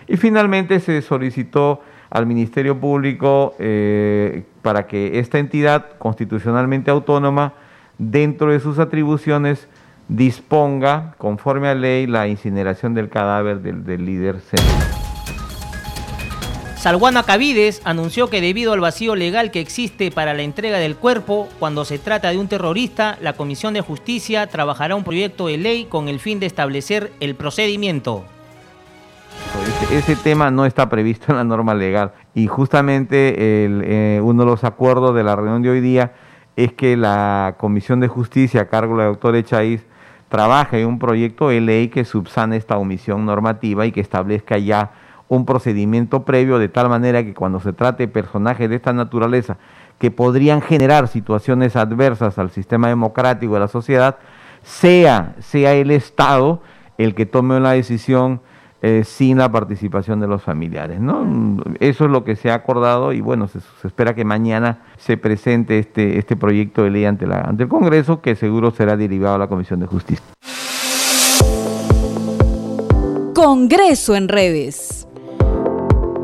Y 0.07 0.17
finalmente 0.17 0.81
se 0.81 1.01
solicitó 1.03 1.83
al 2.11 2.27
Ministerio 2.27 2.81
Público 2.81 3.55
eh, 3.59 4.45
para 4.63 4.87
que 4.87 5.19
esta 5.19 5.39
entidad 5.39 5.87
constitucionalmente 5.99 6.91
autónoma, 6.91 7.53
dentro 7.99 8.53
de 8.53 8.61
sus 8.61 8.79
atribuciones, 8.79 9.69
disponga, 10.09 11.15
conforme 11.19 11.69
a 11.69 11.75
ley, 11.75 12.07
la 12.07 12.29
incineración 12.29 12.95
del 12.95 13.09
cadáver 13.09 13.61
del, 13.61 13.85
del 13.85 14.07
líder 14.07 14.41
central. 14.41 14.98
Salguana 16.79 17.25
Cavides 17.25 17.83
anunció 17.85 18.31
que 18.31 18.41
debido 18.41 18.73
al 18.73 18.79
vacío 18.79 19.17
legal 19.17 19.51
que 19.51 19.59
existe 19.59 20.13
para 20.13 20.33
la 20.33 20.43
entrega 20.43 20.79
del 20.79 20.95
cuerpo 20.95 21.49
cuando 21.59 21.85
se 21.85 21.99
trata 21.99 22.31
de 22.31 22.39
un 22.39 22.47
terrorista, 22.47 23.19
la 23.21 23.33
Comisión 23.33 23.75
de 23.75 23.81
Justicia 23.81 24.47
trabajará 24.47 24.95
un 24.95 25.03
proyecto 25.03 25.49
de 25.49 25.59
ley 25.59 25.87
con 25.87 26.07
el 26.07 26.21
fin 26.21 26.39
de 26.39 26.47
establecer 26.47 27.13
el 27.19 27.35
procedimiento. 27.35 28.23
Ese, 29.91 30.15
tema 30.15 30.53
no 30.53 30.67
está 30.67 30.89
previsto 30.89 31.33
en 31.33 31.39
la 31.39 31.45
norma 31.45 31.75
legal 31.75 32.13
y 32.33 32.47
justamente 32.47 33.35
eh, 33.37 34.21
uno 34.23 34.45
de 34.45 34.51
los 34.51 34.63
acuerdos 34.63 35.17
de 35.17 35.25
la 35.25 35.35
reunión 35.35 35.63
de 35.63 35.71
hoy 35.71 35.81
día 35.81 36.13
es 36.55 36.73
que 36.75 36.97
la 36.97 37.57
Comisión 37.59 37.99
de 37.99 38.07
Justicia 38.07 38.63
a 38.63 38.69
cargo 38.69 38.97
de 38.97 39.03
la 39.03 39.09
doctora 39.09 39.39
Echaíz 39.39 39.85
trabaje 40.29 40.81
en 40.81 40.87
un 40.87 41.01
proyecto 41.01 41.49
de 41.49 41.61
ley 41.61 41.89
que 41.89 42.05
subsane 42.05 42.57
esta 42.57 42.79
omisión 42.79 43.27
normativa 43.27 43.85
y 43.85 43.91
que 43.91 44.01
establezca 44.01 44.59
ya 44.59 44.93
un 45.29 45.45
procedimiento 45.45 46.25
previo 46.25 46.59
de 46.59 46.69
tal 46.69 46.89
manera 46.89 47.23
que 47.23 47.35
cuando 47.35 47.61
se 47.61 47.73
trate 47.73 48.05
de 48.05 48.13
personajes 48.13 48.69
de 48.69 48.77
esta 48.77 48.93
naturaleza 48.93 49.59
que 49.99 50.11
podrían 50.11 50.63
generar 50.63 51.09
situaciones 51.09 51.77
adversas 51.77 52.39
al 52.39 52.51
sistema 52.51 52.89
democrático 52.89 53.55
de 53.55 53.61
la 53.61 53.69
sociedad, 53.69 54.17
sea, 54.63 55.35
sea 55.41 55.75
el 55.75 55.91
Estado 55.91 56.61
el 56.99 57.15
que 57.15 57.27
tome 57.27 57.57
una 57.57 57.73
decisión 57.73 58.41
eh, 58.81 59.03
sin 59.05 59.39
la 59.39 59.51
participación 59.51 60.21
de 60.21 60.29
los 60.29 60.43
familiares. 60.43 61.01
¿no? 61.01 61.63
Eso 61.81 62.05
es 62.05 62.11
lo 62.11 62.25
que 62.25 62.37
se 62.37 62.51
ha 62.51 62.55
acordado 62.55 63.13
y 63.13 63.21
bueno, 63.21 63.49
se, 63.49 63.59
espera 63.85 64.15
que 64.15 64.25
mañana 64.25 64.83
se 64.99 65.17
presente 65.17 65.81
este, 65.81 66.19
este 66.19 66.37
proyecto 66.37 66.85
de 66.85 66.91
ley 66.91 67.05
ante, 67.05 67.27
la, 67.27 67.41
ante 67.41 67.65
el 67.65 67.69
Congreso 67.69 68.21
que 68.21 68.37
seguro 68.37 68.71
será 68.71 68.97
derivado 68.97 69.35
a 69.35 69.39
la 69.39 69.49
Comisión 69.49 69.81
de 69.81 69.87
Justicia. 69.87 70.25
Congreso 73.35 74.17
en 74.17 74.29
redes. 74.29 74.98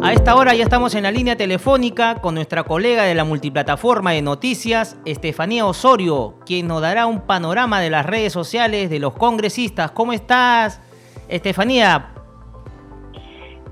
A 0.05 0.13
esta 0.13 0.37
hora 0.37 0.55
ya 0.55 0.65
estamos 0.65 0.95
en 0.95 1.05
la 1.05 1.11
línea 1.11 1.35
telefónica 1.35 2.17
con 2.17 2.35
nuestra 2.35 2.65
colega 2.65 3.05
de 3.05 3.15
la 3.15 3.25
multiplataforma 3.25 4.13
de 4.13 4.21
noticias, 4.21 5.01
Estefanía 5.07 5.65
Osorio, 5.65 6.35
quien 6.45 6.67
nos 6.67 6.83
dará 6.83 7.07
un 7.07 7.23
panorama 7.23 7.81
de 7.81 7.89
las 7.89 8.05
redes 8.05 8.31
sociales 8.31 8.91
de 8.91 8.99
los 8.99 9.15
congresistas. 9.15 9.93
¿Cómo 9.93 10.13
estás, 10.13 10.83
Estefanía? 11.31 12.11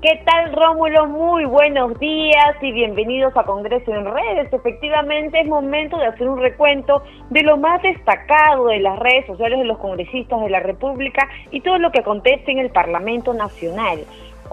¿Qué 0.01 0.23
tal, 0.25 0.53
Rómulo? 0.53 1.05
Muy 1.05 1.45
buenos 1.45 1.99
días 1.99 2.55
y 2.63 2.71
bienvenidos 2.71 3.37
a 3.37 3.43
Congreso 3.43 3.93
en 3.93 4.03
Redes. 4.03 4.51
Efectivamente, 4.51 5.39
es 5.39 5.47
momento 5.47 5.97
de 5.97 6.07
hacer 6.07 6.27
un 6.27 6.39
recuento 6.39 7.03
de 7.29 7.43
lo 7.43 7.57
más 7.57 7.79
destacado 7.83 8.69
de 8.69 8.79
las 8.79 8.97
redes 8.97 9.27
sociales 9.27 9.59
de 9.59 9.65
los 9.65 9.77
congresistas 9.77 10.41
de 10.41 10.49
la 10.49 10.61
República 10.61 11.29
y 11.51 11.61
todo 11.61 11.77
lo 11.77 11.91
que 11.91 11.99
acontece 11.99 12.51
en 12.51 12.57
el 12.57 12.71
Parlamento 12.71 13.35
Nacional. 13.35 13.99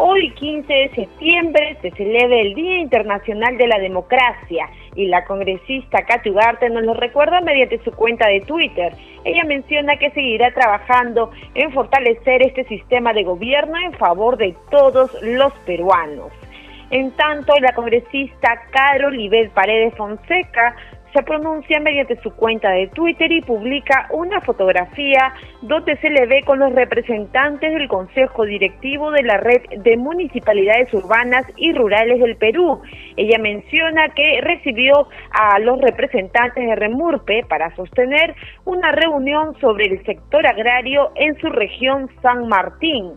Hoy, 0.02 0.30
15 0.30 0.72
de 0.72 0.90
septiembre, 0.94 1.76
se 1.82 1.90
celebra 1.90 2.40
el 2.40 2.54
Día 2.54 2.78
Internacional 2.78 3.58
de 3.58 3.66
la 3.66 3.78
Democracia 3.78 4.66
y 4.94 5.08
la 5.08 5.26
congresista 5.26 6.06
Katy 6.06 6.30
Ugarte 6.30 6.70
nos 6.70 6.84
lo 6.84 6.94
recuerda 6.94 7.42
mediante 7.42 7.84
su 7.84 7.92
cuenta 7.92 8.26
de 8.26 8.40
Twitter. 8.40 8.94
Ella 9.24 9.44
menciona 9.44 9.98
que 9.98 10.10
seguirá 10.12 10.54
trabajando 10.54 11.32
en 11.54 11.70
fortalecer 11.72 12.40
este 12.40 12.64
sistema 12.64 13.12
de 13.12 13.24
gobierno 13.24 13.76
en 13.76 13.92
favor 13.92 14.38
de 14.38 14.56
todos 14.70 15.10
los 15.20 15.52
peruanos. 15.66 16.32
En 16.88 17.10
tanto, 17.10 17.52
la 17.60 17.74
congresista 17.74 18.58
Caro 18.70 19.10
Libel 19.10 19.50
Paredes 19.50 19.94
Fonseca 19.96 20.76
se 21.12 21.22
pronuncia 21.22 21.80
mediante 21.80 22.20
su 22.22 22.34
cuenta 22.34 22.70
de 22.70 22.88
Twitter 22.88 23.30
y 23.32 23.42
publica 23.42 24.06
una 24.10 24.40
fotografía 24.40 25.32
donde 25.62 25.96
se 25.98 26.10
le 26.10 26.26
ve 26.26 26.42
con 26.44 26.58
los 26.58 26.72
representantes 26.72 27.72
del 27.72 27.88
Consejo 27.88 28.44
Directivo 28.44 29.10
de 29.10 29.22
la 29.22 29.38
Red 29.38 29.62
de 29.78 29.96
Municipalidades 29.96 30.92
Urbanas 30.94 31.44
y 31.56 31.72
Rurales 31.72 32.20
del 32.20 32.36
Perú. 32.36 32.80
Ella 33.16 33.38
menciona 33.38 34.08
que 34.10 34.40
recibió 34.42 35.08
a 35.32 35.58
los 35.58 35.80
representantes 35.80 36.64
de 36.64 36.76
Remurpe 36.76 37.44
para 37.48 37.74
sostener 37.74 38.34
una 38.64 38.92
reunión 38.92 39.58
sobre 39.60 39.86
el 39.86 40.04
sector 40.04 40.46
agrario 40.46 41.10
en 41.16 41.36
su 41.40 41.48
región 41.48 42.08
San 42.22 42.48
Martín. 42.48 43.14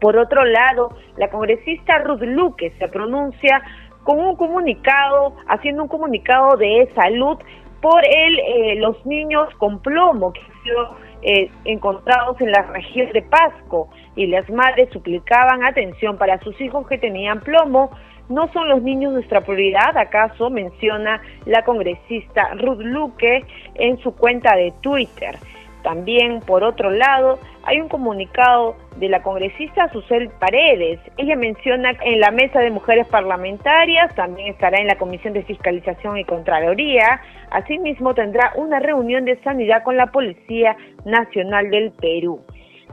Por 0.00 0.16
otro 0.16 0.44
lado, 0.44 0.96
la 1.16 1.28
congresista 1.28 1.98
Ruth 1.98 2.22
Luque 2.22 2.72
se 2.78 2.86
pronuncia 2.88 3.62
con 4.04 4.20
un 4.20 4.36
comunicado, 4.36 5.34
haciendo 5.48 5.82
un 5.82 5.88
comunicado 5.88 6.56
de 6.56 6.90
salud 6.94 7.38
por 7.80 8.04
el, 8.04 8.38
eh, 8.38 8.74
los 8.76 9.04
niños 9.06 9.48
con 9.58 9.80
plomo 9.80 10.32
que 10.32 10.40
han 10.40 10.62
sido 10.64 10.96
eh, 11.22 11.50
encontrados 11.64 12.40
en 12.40 12.52
la 12.52 12.62
región 12.62 13.10
de 13.12 13.22
Pasco 13.22 13.88
y 14.16 14.26
las 14.26 14.48
madres 14.50 14.88
suplicaban 14.92 15.64
atención 15.64 16.16
para 16.16 16.38
sus 16.40 16.60
hijos 16.60 16.86
que 16.86 16.98
tenían 16.98 17.40
plomo. 17.40 17.90
¿No 18.28 18.52
son 18.52 18.68
los 18.68 18.82
niños 18.82 19.14
nuestra 19.14 19.40
prioridad? 19.40 19.96
¿Acaso 19.96 20.50
menciona 20.50 21.22
la 21.46 21.64
congresista 21.64 22.54
Ruth 22.54 22.80
Luque 22.80 23.44
en 23.74 23.98
su 23.98 24.14
cuenta 24.14 24.54
de 24.54 24.72
Twitter? 24.80 25.38
También, 25.82 26.40
por 26.40 26.64
otro 26.64 26.90
lado, 26.90 27.38
hay 27.64 27.80
un 27.80 27.88
comunicado 27.88 28.76
de 28.96 29.08
la 29.08 29.22
congresista 29.22 29.90
Susel 29.92 30.28
Paredes. 30.40 31.00
Ella 31.16 31.36
menciona 31.36 31.92
en 32.02 32.20
la 32.20 32.30
mesa 32.30 32.60
de 32.60 32.70
mujeres 32.70 33.06
parlamentarias, 33.08 34.14
también 34.14 34.48
estará 34.48 34.78
en 34.78 34.88
la 34.88 34.96
Comisión 34.96 35.34
de 35.34 35.42
Fiscalización 35.44 36.18
y 36.18 36.24
Contraloría. 36.24 37.20
Asimismo, 37.50 38.14
tendrá 38.14 38.52
una 38.56 38.80
reunión 38.80 39.24
de 39.24 39.40
sanidad 39.42 39.82
con 39.82 39.96
la 39.96 40.06
Policía 40.06 40.76
Nacional 41.04 41.70
del 41.70 41.92
Perú. 41.92 42.40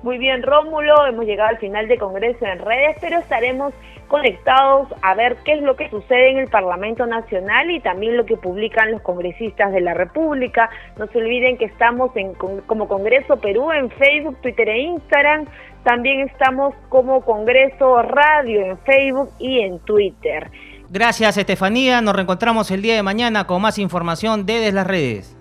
Muy 0.06 0.20
bien, 0.20 0.44
Rómulo, 0.44 1.08
hemos 1.08 1.26
llegado 1.26 1.50
al 1.50 1.58
final 1.58 1.88
de 1.88 1.98
Congreso 1.98 2.46
en 2.46 2.60
redes, 2.60 2.96
pero 3.02 3.18
estaremos 3.18 3.74
conectados 4.08 4.88
a 5.02 5.16
ver 5.16 5.36
qué 5.44 5.54
es 5.54 5.64
lo 5.64 5.76
que 5.76 5.90
sucede 5.90 6.30
en 6.30 6.38
el 6.38 6.48
Parlamento 6.48 7.08
Nacional 7.08 7.72
y 7.72 7.80
también 7.80 8.16
lo 8.16 8.24
que 8.24 8.38
publican 8.38 8.92
los 8.92 9.02
congresistas 9.02 9.74
de 9.74 9.82
la 9.82 9.96
República. 9.96 10.70
No 11.00 11.08
se 11.08 11.18
olviden 11.18 11.58
que 11.58 11.66
estamos 11.66 12.16
en, 12.16 12.36
como 12.36 12.88
Congreso 12.88 13.38
Perú 13.38 13.72
en 13.72 13.90
Facebook, 13.90 14.38
Twitter 14.44 14.70
e 14.70 14.82
Instagram. 14.82 15.48
También 15.84 16.20
estamos 16.20 16.76
como 16.90 17.22
Congreso 17.22 18.04
Radio 18.04 18.62
en 18.62 18.78
Facebook 18.78 19.32
y 19.40 19.62
en 19.62 19.80
Twitter. 19.80 20.52
Gracias, 20.92 21.36
Estefanía. 21.36 22.02
Nos 22.02 22.16
reencontramos 22.16 22.70
el 22.70 22.84
día 22.84 22.94
de 22.94 23.02
mañana 23.02 23.48
con 23.48 23.60
más 23.60 23.80
información 23.80 24.46
desde 24.46 24.72
las 24.72 24.86
redes. 24.86 25.36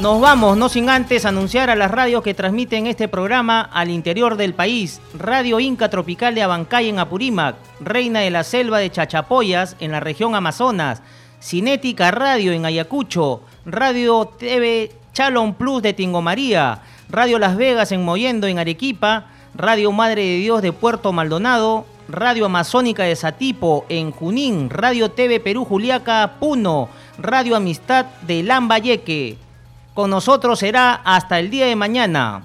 Nos 0.00 0.20
vamos, 0.20 0.56
no 0.56 0.68
sin 0.68 0.88
antes 0.88 1.24
anunciar 1.26 1.70
a 1.70 1.76
las 1.76 1.90
radios 1.90 2.22
que 2.22 2.34
transmiten 2.34 2.86
este 2.86 3.08
programa 3.08 3.60
al 3.60 3.90
interior 3.90 4.36
del 4.36 4.54
país. 4.54 5.00
Radio 5.16 5.60
Inca 5.60 5.90
Tropical 5.90 6.34
de 6.34 6.42
Abancay 6.42 6.88
en 6.88 6.98
Apurímac, 6.98 7.56
Reina 7.78 8.20
de 8.20 8.30
la 8.30 8.42
Selva 8.42 8.78
de 8.78 8.90
Chachapoyas 8.90 9.76
en 9.78 9.92
la 9.92 10.00
región 10.00 10.34
Amazonas, 10.34 11.02
Cinética 11.40 12.10
Radio 12.10 12.52
en 12.52 12.64
Ayacucho, 12.64 13.42
Radio 13.64 14.24
TV 14.24 14.90
Chalon 15.12 15.54
Plus 15.54 15.82
de 15.82 15.92
Tingomaría, 15.92 16.80
Radio 17.08 17.38
Las 17.38 17.56
Vegas 17.56 17.92
en 17.92 18.04
Moyendo 18.04 18.46
en 18.48 18.58
Arequipa, 18.58 19.26
Radio 19.54 19.92
Madre 19.92 20.22
de 20.22 20.36
Dios 20.38 20.62
de 20.62 20.72
Puerto 20.72 21.12
Maldonado, 21.12 21.84
Radio 22.08 22.46
Amazónica 22.46 23.04
de 23.04 23.14
Satipo 23.14 23.84
en 23.88 24.10
Junín, 24.10 24.70
Radio 24.70 25.10
TV 25.10 25.38
Perú 25.38 25.64
Juliaca 25.64 26.38
Puno, 26.40 26.88
Radio 27.18 27.54
Amistad 27.54 28.06
de 28.26 28.42
Lambayeque. 28.42 29.51
Con 29.94 30.10
nosotros 30.10 30.58
será 30.58 30.94
hasta 31.04 31.38
el 31.38 31.50
día 31.50 31.66
de 31.66 31.76
mañana. 31.76 32.42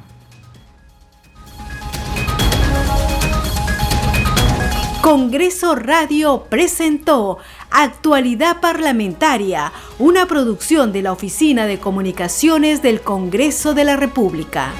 Congreso 5.01 5.75
Radio 5.75 6.47
presentó 6.49 7.37
Actualidad 7.71 8.59
Parlamentaria, 8.59 9.71
una 9.99 10.25
producción 10.25 10.91
de 10.91 11.01
la 11.01 11.13
Oficina 11.13 11.65
de 11.65 11.79
Comunicaciones 11.79 12.81
del 12.81 12.99
Congreso 12.99 13.73
de 13.73 13.85
la 13.85 13.95
República. 13.95 14.73